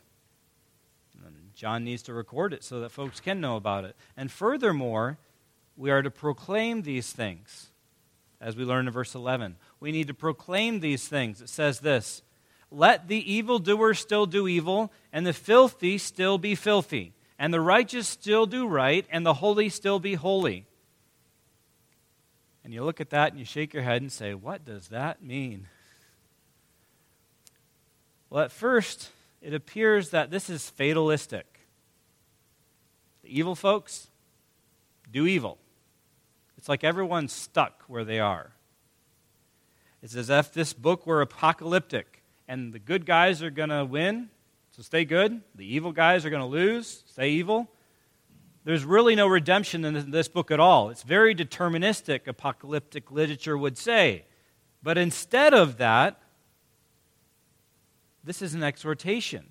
And 1.26 1.54
John 1.56 1.84
needs 1.84 2.04
to 2.04 2.14
record 2.14 2.54
it 2.54 2.64
so 2.64 2.82
that 2.82 2.92
folks 2.92 3.20
can 3.20 3.40
know 3.40 3.56
about 3.56 3.86
it. 3.86 3.96
And 4.16 4.32
furthermore, 4.32 5.18
we 5.76 5.90
are 5.92 6.02
to 6.02 6.12
proclaim 6.12 6.82
these 6.82 7.12
things, 7.12 7.68
as 8.42 8.56
we 8.56 8.66
learn 8.66 8.88
in 8.88 8.94
verse 8.94 9.16
11. 9.16 9.56
We 9.80 9.92
need 9.92 10.08
to 10.08 10.14
proclaim 10.14 10.80
these 10.80 11.08
things. 11.08 11.42
It 11.42 11.50
says 11.50 11.80
this 11.80 12.22
Let 12.70 13.08
the 13.08 13.34
evildoer 13.34 13.94
still 13.94 14.26
do 14.26 14.48
evil, 14.48 14.92
and 15.14 15.26
the 15.26 15.34
filthy 15.34 15.98
still 15.98 16.38
be 16.38 16.56
filthy 16.56 17.14
and 17.40 17.54
the 17.54 17.62
righteous 17.62 18.08
still 18.08 18.46
do 18.46 18.68
right, 18.68 19.06
and 19.10 19.26
the 19.26 19.36
holy 19.36 19.70
still 19.70 20.00
be 20.00 20.16
holy. 20.16 20.66
And 22.68 22.74
you 22.74 22.84
look 22.84 23.00
at 23.00 23.12
that 23.12 23.32
and 23.32 23.40
you 23.40 23.46
shake 23.46 23.74
your 23.74 23.84
head 23.84 24.02
and 24.02 24.12
say, 24.12 24.34
What 24.34 24.66
does 24.66 24.90
that 24.90 25.24
mean? 25.24 25.70
Well, 28.30 28.44
at 28.44 28.52
first, 28.52 29.12
it 29.42 29.54
appears 29.54 30.10
that 30.10 30.32
this 30.32 30.50
is 30.50 30.70
fatalistic. 30.70 31.62
The 33.24 33.40
evil 33.40 33.56
folks 33.56 34.10
do 35.10 35.26
evil. 35.26 35.60
It's 36.58 36.68
like 36.68 36.84
everyone's 36.84 37.32
stuck 37.32 37.86
where 37.88 38.04
they 38.04 38.20
are. 38.20 38.52
It's 40.04 40.18
as 40.18 40.30
if 40.30 40.52
this 40.52 40.74
book 40.74 41.08
were 41.08 41.22
apocalyptic 41.22 42.22
and 42.50 42.74
the 42.74 42.80
good 42.80 43.06
guys 43.06 43.42
are 43.42 43.50
going 43.50 43.70
to 43.70 43.86
win 43.86 44.28
so 44.72 44.84
stay 44.84 45.06
good. 45.06 45.40
The 45.56 45.66
evil 45.66 45.94
guys 45.94 46.26
are 46.26 46.30
going 46.30 46.42
to 46.44 46.46
lose. 46.46 47.06
Stay 47.08 47.30
evil. 47.30 47.72
There's 48.68 48.84
really 48.84 49.16
no 49.16 49.28
redemption 49.28 49.86
in 49.86 50.12
this 50.12 50.28
book 50.28 50.52
at 50.52 50.60
all. 50.60 50.90
It's 50.90 51.04
very 51.04 51.34
deterministic, 51.34 52.28
apocalyptic 52.28 53.10
literature 53.10 53.58
would 53.58 53.78
say. 53.78 54.26
But 54.84 54.98
instead 54.98 55.54
of 55.54 55.78
that, 55.78 56.20
this 58.26 58.42
is 58.42 58.54
an 58.54 58.64
exhortation. 58.64 59.46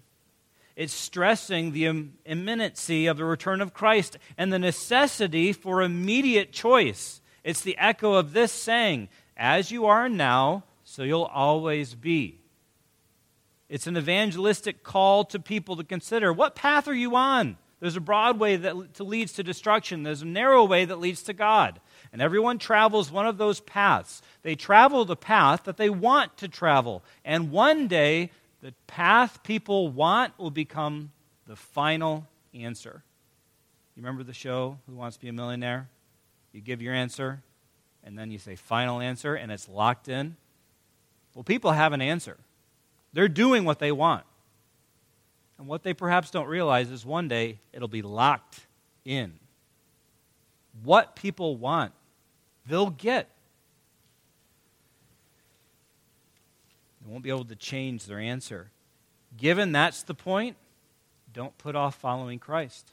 It's 0.76 0.92
stressing 0.92 1.72
the 1.72 2.11
imminency 2.26 3.07
of 3.07 3.16
the 3.16 3.24
return 3.24 3.62
of 3.62 3.72
Christ 3.72 4.18
and 4.37 4.52
the 4.52 4.59
necessity 4.59 5.55
for 5.55 5.81
immediate 5.81 6.52
choice. 6.52 7.22
It's 7.42 7.62
the 7.62 7.79
echo 7.79 8.12
of 8.12 8.35
this 8.35 8.52
saying, 8.52 9.09
As 9.35 9.70
you 9.70 9.87
are 9.87 10.11
now, 10.11 10.64
so 10.85 11.05
you'll 11.05 11.22
always 11.22 11.94
be. 11.94 12.42
It's 13.70 13.87
an 13.87 13.96
evangelistic 13.96 14.83
call 14.83 15.24
to 15.24 15.38
people 15.38 15.74
to 15.76 15.85
consider 15.85 16.35
what 16.35 16.55
path 16.55 16.87
are 16.87 16.92
you 16.92 17.16
on? 17.16 17.57
There's 17.81 17.97
a 17.97 18.01
broad 18.01 18.39
way 18.39 18.57
that 18.57 19.01
leads 19.01 19.35
to 19.35 19.43
destruction, 19.43 20.03
there's 20.03 20.23
a 20.23 20.27
narrow 20.27 20.65
way 20.65 20.85
that 20.85 20.99
leads 20.99 21.23
to 21.25 21.33
God. 21.33 21.81
And 22.12 22.23
everyone 22.23 22.59
travels 22.59 23.11
one 23.11 23.27
of 23.27 23.37
those 23.37 23.61
paths. 23.61 24.23
They 24.43 24.55
travel 24.55 25.05
the 25.05 25.17
path 25.17 25.65
that 25.65 25.77
they 25.77 25.91
want 25.91 26.37
to 26.39 26.49
travel. 26.49 27.03
And 27.25 27.51
one 27.51 27.89
day, 27.89 28.31
the 28.62 28.73
path 28.87 29.43
people 29.43 29.89
want 29.89 30.39
will 30.39 30.51
become 30.51 31.12
the 31.47 31.57
final 31.57 32.27
answer. 32.55 33.03
You 33.95 34.03
remember 34.03 34.23
the 34.23 34.33
show, 34.33 34.79
Who 34.87 34.97
Wants 34.97 35.17
to 35.17 35.23
Be 35.23 35.29
a 35.29 35.33
Millionaire? 35.33 35.89
You 36.53 36.61
give 36.61 36.81
your 36.81 36.95
answer, 36.95 37.43
and 38.03 38.19
then 38.19 38.31
you 38.31 38.39
say 38.39 38.57
final 38.57 39.01
answer, 39.01 39.35
and 39.35 39.53
it's 39.53 39.69
locked 39.69 40.09
in. 40.09 40.37
Well, 41.35 41.45
people 41.45 41.73
have 41.73 41.93
an 41.93 42.01
answer. 42.01 42.39
They're 43.12 43.29
doing 43.29 43.65
what 43.65 43.79
they 43.79 43.93
want. 43.93 44.25
And 45.59 45.66
what 45.66 45.83
they 45.83 45.95
perhaps 45.95 46.31
don't 46.31 46.49
realize 46.49 46.90
is 46.90 47.05
one 47.05 47.29
day 47.29 47.61
it'll 47.73 47.88
be 47.88 48.03
locked 48.03 48.61
in. 49.05 49.33
What 50.85 51.16
people 51.16 51.57
want, 51.57 51.92
they'll 52.66 52.90
get. 52.90 53.31
They 57.01 57.11
won't 57.11 57.23
be 57.23 57.31
able 57.31 57.47
to 57.47 57.57
change 57.57 58.05
their 58.05 58.19
answer. 58.19 58.71
Given 59.37 59.73
that's 59.73 60.03
the 60.03 60.14
point, 60.14 60.57
don't 61.33 61.57
put 61.57 61.75
off 61.75 61.95
following 61.95 62.38
Christ. 62.38 62.92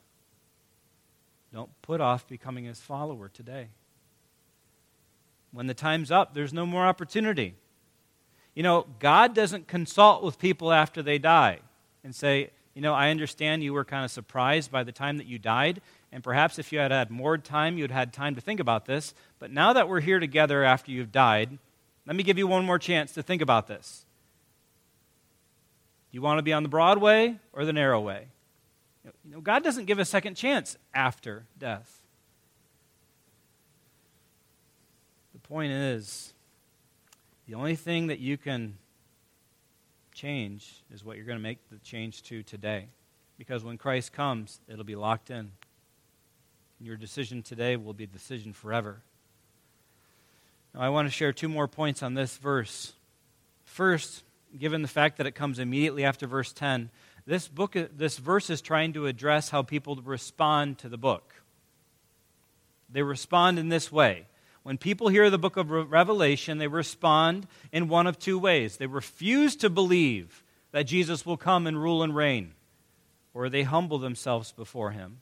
Don't 1.53 1.69
put 1.81 2.01
off 2.01 2.27
becoming 2.27 2.65
his 2.65 2.79
follower 2.79 3.29
today. 3.29 3.67
When 5.51 5.67
the 5.67 5.73
time's 5.73 6.09
up, 6.09 6.33
there's 6.33 6.53
no 6.53 6.65
more 6.65 6.85
opportunity. 6.85 7.55
You 8.55 8.63
know, 8.63 8.87
God 8.99 9.35
doesn't 9.35 9.67
consult 9.67 10.23
with 10.23 10.39
people 10.39 10.71
after 10.71 11.03
they 11.03 11.19
die 11.19 11.59
and 12.03 12.13
say, 12.15 12.49
you 12.73 12.81
know, 12.81 12.93
I 12.93 13.09
understand 13.09 13.63
you 13.63 13.73
were 13.73 13.85
kind 13.85 14.03
of 14.03 14.11
surprised 14.11 14.71
by 14.71 14.83
the 14.83 14.91
time 14.91 15.17
that 15.17 15.27
you 15.27 15.37
died, 15.37 15.81
and 16.11 16.23
perhaps 16.23 16.57
if 16.57 16.71
you 16.71 16.79
had 16.79 16.91
had 16.91 17.11
more 17.11 17.37
time, 17.37 17.77
you'd 17.77 17.91
had 17.91 18.13
time 18.13 18.35
to 18.35 18.41
think 18.41 18.59
about 18.59 18.85
this. 18.85 19.13
But 19.39 19.51
now 19.51 19.73
that 19.73 19.87
we're 19.87 19.99
here 19.99 20.19
together 20.19 20.63
after 20.63 20.91
you've 20.91 21.11
died, 21.11 21.57
let 22.05 22.15
me 22.15 22.23
give 22.23 22.37
you 22.37 22.47
one 22.47 22.65
more 22.65 22.79
chance 22.79 23.13
to 23.13 23.23
think 23.23 23.41
about 23.41 23.67
this. 23.67 24.05
Do 26.11 26.17
you 26.17 26.21
want 26.21 26.39
to 26.39 26.43
be 26.43 26.53
on 26.53 26.63
the 26.63 26.69
broad 26.69 26.99
way 26.99 27.37
or 27.53 27.65
the 27.65 27.73
narrow 27.73 27.99
way? 28.01 28.27
You 29.03 29.31
know, 29.31 29.41
God 29.41 29.63
doesn't 29.63 29.85
give 29.85 29.99
a 29.99 30.05
second 30.05 30.35
chance 30.35 30.77
after 30.93 31.45
death. 31.57 32.01
The 35.33 35.39
point 35.39 35.71
is, 35.73 36.33
the 37.47 37.55
only 37.55 37.75
thing 37.75 38.07
that 38.07 38.19
you 38.19 38.37
can 38.37 38.77
change 40.13 40.83
is 40.93 41.03
what 41.03 41.17
you're 41.17 41.25
going 41.25 41.37
to 41.37 41.43
make 41.43 41.59
the 41.69 41.77
change 41.79 42.23
to 42.23 42.43
today. 42.43 42.87
Because 43.37 43.63
when 43.63 43.77
Christ 43.77 44.13
comes, 44.13 44.59
it'll 44.67 44.83
be 44.83 44.95
locked 44.95 45.29
in. 45.29 45.51
Your 46.79 46.97
decision 46.97 47.41
today 47.41 47.75
will 47.75 47.93
be 47.93 48.03
a 48.03 48.07
decision 48.07 48.53
forever. 48.53 49.01
Now, 50.73 50.81
I 50.81 50.89
want 50.89 51.07
to 51.07 51.11
share 51.11 51.33
two 51.33 51.49
more 51.49 51.67
points 51.67 52.03
on 52.03 52.13
this 52.13 52.37
verse. 52.37 52.93
First, 53.65 54.23
given 54.57 54.81
the 54.81 54.87
fact 54.87 55.17
that 55.17 55.27
it 55.27 55.31
comes 55.31 55.59
immediately 55.59 56.03
after 56.03 56.27
verse 56.27 56.51
10, 56.51 56.89
this, 57.25 57.47
book, 57.47 57.75
this 57.95 58.17
verse 58.17 58.49
is 58.49 58.61
trying 58.61 58.93
to 58.93 59.07
address 59.07 59.49
how 59.49 59.61
people 59.61 59.95
respond 60.03 60.77
to 60.79 60.89
the 60.89 60.97
book. 60.97 61.33
They 62.91 63.01
respond 63.01 63.59
in 63.59 63.69
this 63.69 63.91
way. 63.91 64.27
When 64.63 64.77
people 64.77 65.09
hear 65.09 65.29
the 65.29 65.37
book 65.37 65.57
of 65.57 65.69
Revelation, 65.69 66.57
they 66.57 66.67
respond 66.67 67.47
in 67.71 67.89
one 67.89 68.07
of 68.07 68.17
two 68.17 68.39
ways. 68.39 68.77
They 68.77 68.87
refuse 68.87 69.55
to 69.57 69.69
believe 69.69 70.43
that 70.71 70.83
Jesus 70.83 71.25
will 71.25 71.37
come 71.37 71.67
and 71.67 71.81
rule 71.81 72.01
and 72.01 72.15
reign, 72.15 72.53
or 73.33 73.49
they 73.49 73.63
humble 73.63 73.99
themselves 73.99 74.53
before 74.53 74.91
him. 74.91 75.19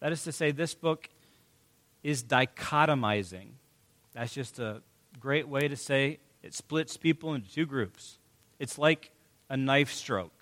That 0.00 0.12
is 0.12 0.24
to 0.24 0.32
say, 0.32 0.50
this 0.50 0.74
book 0.74 1.08
is 2.02 2.24
dichotomizing. 2.24 3.48
That's 4.14 4.32
just 4.32 4.58
a 4.58 4.82
great 5.20 5.46
way 5.46 5.68
to 5.68 5.76
say 5.76 6.18
it 6.42 6.54
splits 6.54 6.96
people 6.96 7.34
into 7.34 7.52
two 7.52 7.66
groups. 7.66 8.18
It's 8.58 8.78
like 8.78 9.10
a 9.50 9.56
knife 9.56 9.92
stroke 9.92 10.32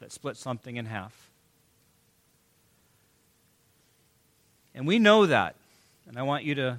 that 0.00 0.12
splits 0.12 0.40
something 0.40 0.76
in 0.76 0.86
half. 0.86 1.30
And 4.74 4.86
we 4.86 4.98
know 4.98 5.26
that. 5.26 5.54
And 6.06 6.18
I 6.18 6.22
want 6.22 6.44
you 6.44 6.54
to 6.56 6.78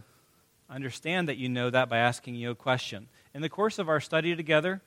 understand 0.69 1.27
that 1.27 1.37
you 1.37 1.49
know 1.49 1.69
that 1.69 1.89
by 1.89 1.97
asking 1.97 2.35
you 2.35 2.51
a 2.51 2.55
question. 2.55 3.07
In 3.33 3.41
the 3.41 3.49
course 3.49 3.79
of 3.79 3.89
our 3.89 3.99
study 3.99 4.35
together, 4.35 4.81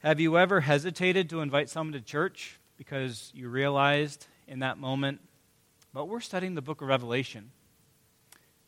have 0.00 0.20
you 0.20 0.38
ever 0.38 0.60
hesitated 0.60 1.28
to 1.30 1.40
invite 1.40 1.68
someone 1.68 1.92
to 1.92 2.00
church 2.00 2.58
because 2.78 3.32
you 3.34 3.48
realized 3.48 4.26
in 4.46 4.60
that 4.60 4.78
moment, 4.78 5.20
but 5.92 6.06
we're 6.06 6.20
studying 6.20 6.54
the 6.54 6.62
book 6.62 6.80
of 6.80 6.88
Revelation. 6.88 7.50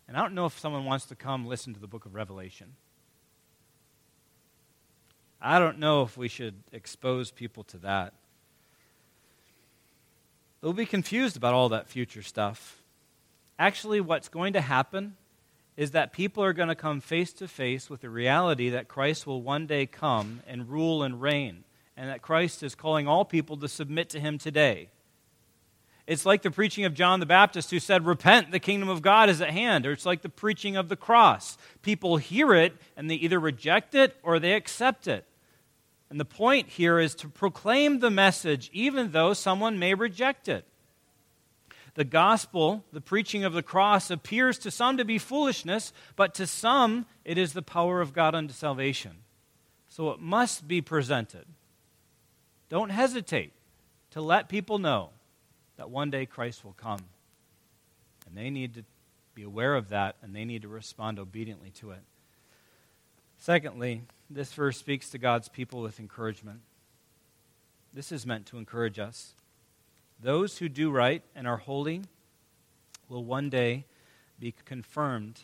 And 0.09 0.17
I 0.17 0.21
don't 0.21 0.35
know 0.35 0.47
if 0.47 0.59
someone 0.59 0.85
wants 0.85 1.07
to 1.07 1.15
come 1.15 1.47
listen 1.47 1.73
to 1.73 1.81
the 1.81 1.87
book 1.87 2.05
of 2.05 2.15
Revelation. 2.15 2.75
I 5.41 5.59
don't 5.59 5.79
know 5.79 6.03
if 6.03 6.19
we 6.19 6.29
should 6.29 6.57
expose 6.73 7.31
people 7.31 7.63
to 7.65 7.79
that. 7.79 8.13
They'll 10.61 10.73
be 10.73 10.85
confused 10.85 11.37
about 11.37 11.55
all 11.55 11.71
that 11.71 11.89
future 11.89 12.23
stuff. 12.23 12.80
Actually, 13.61 14.01
what's 14.01 14.31
going 14.31 14.55
to 14.55 14.61
happen 14.63 15.17
is 15.77 15.91
that 15.91 16.15
people 16.15 16.43
are 16.43 16.55
going 16.55 16.71
to 16.71 16.75
come 16.75 16.99
face 16.99 17.31
to 17.35 17.47
face 17.47 17.91
with 17.91 18.01
the 18.01 18.09
reality 18.09 18.71
that 18.71 18.89
Christ 18.89 19.27
will 19.27 19.43
one 19.43 19.67
day 19.67 19.85
come 19.85 20.41
and 20.47 20.71
rule 20.71 21.03
and 21.03 21.21
reign, 21.21 21.65
and 21.95 22.09
that 22.09 22.23
Christ 22.23 22.63
is 22.63 22.75
calling 22.75 23.07
all 23.07 23.27
people 23.27 23.59
to 23.59 23.69
submit 23.69 24.09
to 24.11 24.19
him 24.19 24.39
today. 24.39 24.89
It's 26.07 26.25
like 26.25 26.41
the 26.41 26.51
preaching 26.51 26.87
of 26.87 26.95
John 26.95 27.21
the 27.21 27.27
Baptist 27.27 27.71
who 27.71 27.81
said, 27.81 28.07
Repent, 28.07 28.51
the 28.51 28.59
kingdom 28.61 28.89
of 28.89 29.03
God 29.03 29.29
is 29.29 29.43
at 29.43 29.51
hand. 29.51 29.85
Or 29.87 29.93
it's 29.93 30.07
like 30.07 30.23
the 30.23 30.31
preaching 30.31 30.79
of 30.79 30.89
the 30.89 30.97
cross. 30.97 31.59
People 31.83 32.17
hear 32.17 32.55
it 32.55 32.75
and 32.97 33.11
they 33.11 33.17
either 33.17 33.39
reject 33.39 33.95
it 33.95 34.17
or 34.23 34.39
they 34.39 34.55
accept 34.55 35.07
it. 35.07 35.27
And 36.09 36.19
the 36.19 36.25
point 36.25 36.71
here 36.71 36.99
is 36.99 37.15
to 37.17 37.29
proclaim 37.29 37.99
the 37.99 38.11
message 38.11 38.71
even 38.73 39.13
though 39.13 39.35
someone 39.35 39.79
may 39.79 39.93
reject 39.93 40.49
it. 40.49 40.65
The 42.01 42.05
gospel, 42.05 42.83
the 42.95 43.03
preaching 43.03 43.45
of 43.45 43.53
the 43.53 43.63
cross, 43.63 44.11
appears 44.11 44.59
to 44.61 44.71
some 44.71 44.97
to 44.97 45.05
be 45.05 45.19
foolishness, 45.19 45.93
but 46.17 46.33
to 46.37 46.47
some 46.47 47.05
it 47.27 47.37
is 47.37 47.53
the 47.53 47.61
power 47.61 48.01
of 48.01 48.15
God 48.15 48.35
unto 48.35 48.55
salvation. 48.55 49.19
So 49.91 50.09
it 50.09 50.19
must 50.19 50.67
be 50.67 50.81
presented. 50.81 51.45
Don't 52.71 52.89
hesitate 52.89 53.53
to 54.13 54.23
let 54.23 54.49
people 54.49 54.79
know 54.79 55.11
that 55.77 55.91
one 55.91 56.09
day 56.09 56.25
Christ 56.25 56.65
will 56.65 56.73
come. 56.73 57.01
And 58.27 58.35
they 58.35 58.49
need 58.49 58.73
to 58.77 58.85
be 59.35 59.43
aware 59.43 59.75
of 59.75 59.91
that 59.91 60.17
and 60.23 60.35
they 60.35 60.47
need 60.47 60.63
to 60.63 60.69
respond 60.69 61.19
obediently 61.19 61.69
to 61.81 61.91
it. 61.91 62.01
Secondly, 63.37 64.05
this 64.31 64.55
verse 64.55 64.79
speaks 64.79 65.11
to 65.11 65.19
God's 65.19 65.51
people 65.51 65.83
with 65.83 66.01
encouragement. 66.01 66.61
This 67.93 68.11
is 68.11 68.25
meant 68.25 68.47
to 68.47 68.57
encourage 68.57 68.99
us. 68.99 69.35
Those 70.23 70.59
who 70.59 70.69
do 70.69 70.91
right 70.91 71.23
and 71.35 71.47
are 71.47 71.57
holy 71.57 72.03
will 73.09 73.25
one 73.25 73.49
day 73.49 73.87
be 74.39 74.55
confirmed 74.65 75.41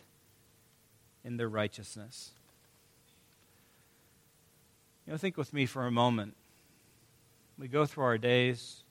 in 1.25 1.39
their 1.39 1.49
righteousness. 1.49 2.33
You 5.07 5.12
know, 5.12 5.17
think 5.17 5.37
with 5.37 5.53
me 5.53 5.67
for 5.67 5.87
a 5.87 5.91
moment. 5.91 6.37
We 7.59 7.69
go 7.69 7.87
through 7.87 8.05
our 8.05 8.19
days, 8.19 8.83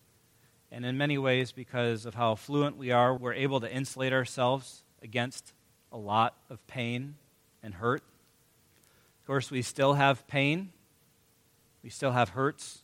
and 0.71 0.85
in 0.85 0.97
many 0.97 1.17
ways, 1.17 1.51
because 1.51 2.05
of 2.05 2.15
how 2.15 2.35
fluent 2.35 2.77
we 2.77 2.91
are, 2.91 3.15
we're 3.15 3.33
able 3.33 3.59
to 3.59 3.71
insulate 3.71 4.11
ourselves 4.11 4.83
against 5.03 5.53
a 5.91 5.97
lot 5.97 6.35
of 6.49 6.65
pain 6.67 7.15
and 7.61 7.75
hurt. 7.75 8.01
Of 9.21 9.27
course, 9.27 9.51
we 9.51 9.61
still 9.61 9.93
have 9.93 10.25
pain, 10.27 10.71
we 11.83 11.89
still 11.89 12.11
have 12.11 12.29
hurts. 12.29 12.81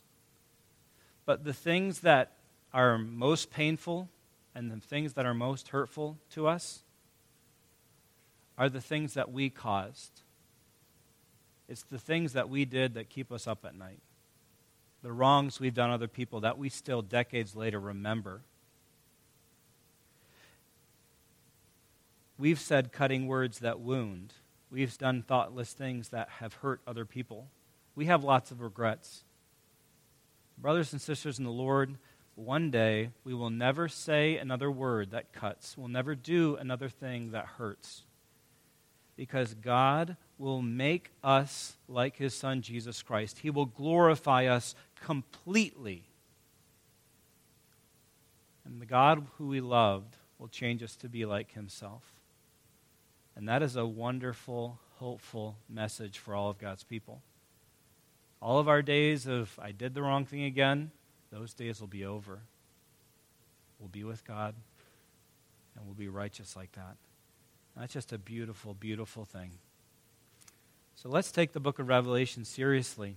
But 1.24 1.44
the 1.44 1.52
things 1.52 2.00
that 2.00 2.32
are 2.72 2.98
most 2.98 3.50
painful 3.50 4.08
and 4.54 4.70
the 4.70 4.80
things 4.80 5.14
that 5.14 5.26
are 5.26 5.34
most 5.34 5.68
hurtful 5.68 6.18
to 6.30 6.46
us 6.46 6.82
are 8.58 8.68
the 8.68 8.80
things 8.80 9.14
that 9.14 9.32
we 9.32 9.50
caused. 9.50 10.22
It's 11.68 11.82
the 11.84 11.98
things 11.98 12.34
that 12.34 12.48
we 12.48 12.64
did 12.64 12.94
that 12.94 13.08
keep 13.08 13.32
us 13.32 13.46
up 13.46 13.64
at 13.64 13.74
night. 13.74 14.00
The 15.02 15.12
wrongs 15.12 15.58
we've 15.58 15.74
done 15.74 15.90
other 15.90 16.08
people 16.08 16.40
that 16.40 16.58
we 16.58 16.68
still 16.68 17.02
decades 17.02 17.56
later 17.56 17.80
remember. 17.80 18.42
We've 22.38 22.60
said 22.60 22.92
cutting 22.92 23.26
words 23.26 23.60
that 23.60 23.80
wound. 23.80 24.34
We've 24.70 24.96
done 24.96 25.22
thoughtless 25.22 25.72
things 25.72 26.08
that 26.10 26.28
have 26.40 26.54
hurt 26.54 26.80
other 26.86 27.04
people. 27.04 27.48
We 27.94 28.06
have 28.06 28.24
lots 28.24 28.50
of 28.50 28.60
regrets. 28.60 29.24
Brothers 30.58 30.92
and 30.92 31.00
sisters 31.00 31.38
in 31.38 31.44
the 31.44 31.50
Lord, 31.50 31.96
one 32.34 32.70
day 32.70 33.10
we 33.24 33.34
will 33.34 33.50
never 33.50 33.88
say 33.88 34.36
another 34.36 34.70
word 34.70 35.10
that 35.10 35.32
cuts. 35.32 35.76
We'll 35.76 35.88
never 35.88 36.14
do 36.14 36.56
another 36.56 36.88
thing 36.88 37.32
that 37.32 37.46
hurts. 37.58 38.02
Because 39.16 39.54
God 39.54 40.16
will 40.38 40.62
make 40.62 41.10
us 41.22 41.76
like 41.88 42.16
his 42.16 42.34
Son, 42.34 42.62
Jesus 42.62 43.02
Christ. 43.02 43.40
He 43.40 43.50
will 43.50 43.66
glorify 43.66 44.46
us 44.46 44.74
completely. 45.00 46.04
And 48.64 48.80
the 48.80 48.86
God 48.86 49.26
who 49.36 49.48
we 49.48 49.60
loved 49.60 50.16
will 50.38 50.48
change 50.48 50.82
us 50.82 50.96
to 50.96 51.08
be 51.08 51.26
like 51.26 51.52
himself. 51.52 52.02
And 53.36 53.48
that 53.48 53.62
is 53.62 53.76
a 53.76 53.86
wonderful, 53.86 54.78
hopeful 54.98 55.56
message 55.68 56.18
for 56.18 56.34
all 56.34 56.50
of 56.50 56.58
God's 56.58 56.84
people. 56.84 57.22
All 58.40 58.58
of 58.58 58.68
our 58.68 58.82
days 58.82 59.26
of, 59.26 59.58
I 59.60 59.72
did 59.72 59.94
the 59.94 60.02
wrong 60.02 60.24
thing 60.24 60.44
again, 60.44 60.90
those 61.32 61.54
days 61.54 61.80
will 61.80 61.88
be 61.88 62.04
over. 62.04 62.40
We'll 63.80 63.88
be 63.88 64.04
with 64.04 64.24
God, 64.24 64.54
and 65.74 65.84
we'll 65.84 65.94
be 65.94 66.08
righteous 66.08 66.54
like 66.54 66.70
that. 66.72 66.96
That's 67.76 67.92
just 67.92 68.12
a 68.12 68.18
beautiful, 68.18 68.74
beautiful 68.74 69.24
thing. 69.24 69.52
So 70.94 71.08
let's 71.08 71.32
take 71.32 71.52
the 71.52 71.58
book 71.58 71.78
of 71.78 71.88
Revelation 71.88 72.44
seriously. 72.44 73.16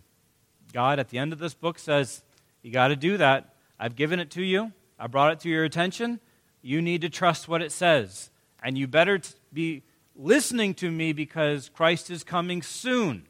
God, 0.74 0.98
at 0.98 1.10
the 1.10 1.18
end 1.18 1.34
of 1.34 1.40
this 1.40 1.54
book, 1.54 1.78
says, 1.78 2.24
You 2.64 2.72
got 2.72 2.88
to 2.88 2.96
do 2.96 3.18
that. 3.18 3.54
I've 3.78 3.96
given 3.96 4.20
it 4.20 4.32
to 4.32 4.42
you, 4.42 4.72
I 4.98 5.08
brought 5.08 5.34
it 5.34 5.40
to 5.42 5.50
your 5.50 5.66
attention. 5.66 6.22
You 6.62 6.82
need 6.82 7.02
to 7.02 7.10
trust 7.10 7.48
what 7.48 7.62
it 7.62 7.72
says. 7.72 8.32
And 8.64 8.78
you 8.78 8.88
better 8.88 9.20
t- 9.20 9.36
be 9.54 9.84
listening 10.16 10.74
to 10.76 10.90
me 10.90 11.14
because 11.14 11.70
Christ 11.70 12.10
is 12.10 12.24
coming 12.24 12.64
soon. 12.64 13.28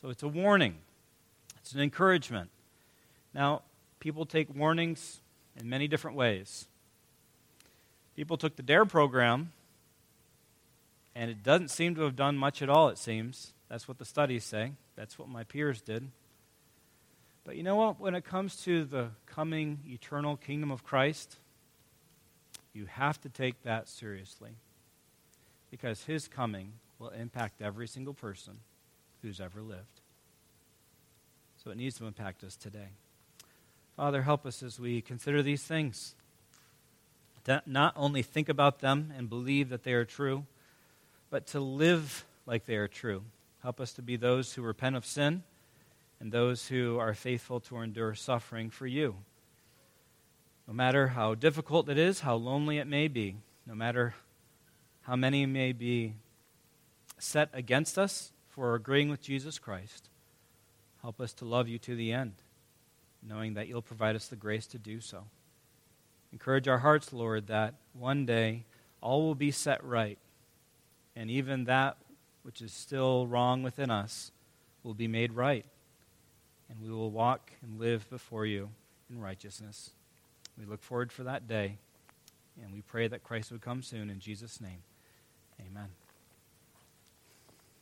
So 0.00 0.08
it's 0.08 0.22
a 0.24 0.28
warning, 0.28 0.78
it's 1.60 1.72
an 1.72 1.80
encouragement. 1.80 2.50
Now, 3.34 3.62
people 4.00 4.26
take 4.26 4.54
warnings 4.54 5.20
in 5.58 5.68
many 5.68 5.88
different 5.88 6.16
ways. 6.16 6.66
People 8.16 8.36
took 8.36 8.56
the 8.56 8.62
DARE 8.62 8.86
program, 8.86 9.52
and 11.14 11.30
it 11.30 11.42
doesn't 11.42 11.68
seem 11.68 11.94
to 11.94 12.02
have 12.02 12.16
done 12.16 12.36
much 12.36 12.62
at 12.62 12.68
all, 12.68 12.88
it 12.88 12.98
seems. 12.98 13.52
That's 13.68 13.86
what 13.86 13.98
the 13.98 14.04
studies 14.04 14.44
say. 14.44 14.72
That's 14.96 15.18
what 15.18 15.28
my 15.28 15.44
peers 15.44 15.80
did. 15.80 16.08
But 17.44 17.56
you 17.56 17.62
know 17.62 17.76
what? 17.76 18.00
When 18.00 18.14
it 18.14 18.24
comes 18.24 18.56
to 18.64 18.84
the 18.84 19.08
coming 19.26 19.78
eternal 19.86 20.36
kingdom 20.36 20.70
of 20.70 20.84
Christ, 20.84 21.36
you 22.72 22.86
have 22.86 23.20
to 23.22 23.28
take 23.28 23.62
that 23.62 23.88
seriously. 23.88 24.50
Because 25.70 26.04
his 26.04 26.28
coming 26.28 26.72
will 26.98 27.10
impact 27.10 27.62
every 27.62 27.86
single 27.86 28.14
person 28.14 28.58
who's 29.22 29.40
ever 29.40 29.60
lived. 29.60 30.00
So 31.62 31.70
it 31.70 31.76
needs 31.76 31.98
to 31.98 32.06
impact 32.06 32.44
us 32.44 32.56
today. 32.56 32.88
Father, 33.98 34.22
help 34.22 34.46
us 34.46 34.62
as 34.62 34.78
we 34.78 35.00
consider 35.00 35.42
these 35.42 35.64
things. 35.64 36.14
Not 37.66 37.94
only 37.96 38.22
think 38.22 38.48
about 38.48 38.78
them 38.78 39.12
and 39.16 39.28
believe 39.28 39.70
that 39.70 39.82
they 39.82 39.92
are 39.92 40.04
true, 40.04 40.44
but 41.30 41.48
to 41.48 41.58
live 41.58 42.24
like 42.46 42.64
they 42.64 42.76
are 42.76 42.86
true. 42.86 43.24
Help 43.60 43.80
us 43.80 43.92
to 43.94 44.02
be 44.02 44.14
those 44.14 44.52
who 44.52 44.62
repent 44.62 44.94
of 44.94 45.04
sin 45.04 45.42
and 46.20 46.30
those 46.30 46.68
who 46.68 46.96
are 46.96 47.12
faithful 47.12 47.58
to 47.58 47.78
endure 47.78 48.14
suffering 48.14 48.70
for 48.70 48.86
you. 48.86 49.16
No 50.68 50.74
matter 50.74 51.08
how 51.08 51.34
difficult 51.34 51.88
it 51.88 51.98
is, 51.98 52.20
how 52.20 52.36
lonely 52.36 52.78
it 52.78 52.86
may 52.86 53.08
be, 53.08 53.34
no 53.66 53.74
matter 53.74 54.14
how 55.02 55.16
many 55.16 55.44
may 55.44 55.72
be 55.72 56.14
set 57.18 57.50
against 57.52 57.98
us 57.98 58.30
for 58.48 58.76
agreeing 58.76 59.10
with 59.10 59.22
Jesus 59.22 59.58
Christ, 59.58 60.08
help 61.02 61.20
us 61.20 61.32
to 61.32 61.44
love 61.44 61.66
you 61.66 61.78
to 61.80 61.96
the 61.96 62.12
end, 62.12 62.34
knowing 63.28 63.54
that 63.54 63.68
you'll 63.68 63.82
provide 63.82 64.16
us 64.16 64.28
the 64.28 64.36
grace 64.36 64.66
to 64.68 64.78
do 64.78 65.00
so. 65.00 65.24
Encourage 66.32 66.68
our 66.68 66.78
hearts, 66.78 67.12
Lord, 67.12 67.46
that 67.46 67.74
one 67.92 68.26
day 68.26 68.64
all 69.00 69.22
will 69.22 69.34
be 69.34 69.50
set 69.50 69.82
right, 69.84 70.18
and 71.14 71.30
even 71.30 71.64
that 71.64 71.96
which 72.42 72.62
is 72.62 72.72
still 72.72 73.26
wrong 73.26 73.62
within 73.62 73.90
us 73.90 74.32
will 74.82 74.94
be 74.94 75.08
made 75.08 75.32
right, 75.32 75.66
and 76.68 76.80
we 76.80 76.90
will 76.90 77.10
walk 77.10 77.52
and 77.62 77.78
live 77.78 78.08
before 78.10 78.46
you 78.46 78.70
in 79.10 79.20
righteousness. 79.20 79.90
We 80.58 80.64
look 80.64 80.82
forward 80.82 81.12
for 81.12 81.24
that 81.24 81.46
day, 81.46 81.78
and 82.62 82.72
we 82.72 82.82
pray 82.82 83.08
that 83.08 83.22
Christ 83.22 83.52
would 83.52 83.60
come 83.60 83.82
soon 83.82 84.10
in 84.10 84.18
Jesus' 84.18 84.60
name. 84.60 84.82
Amen. 85.60 86.07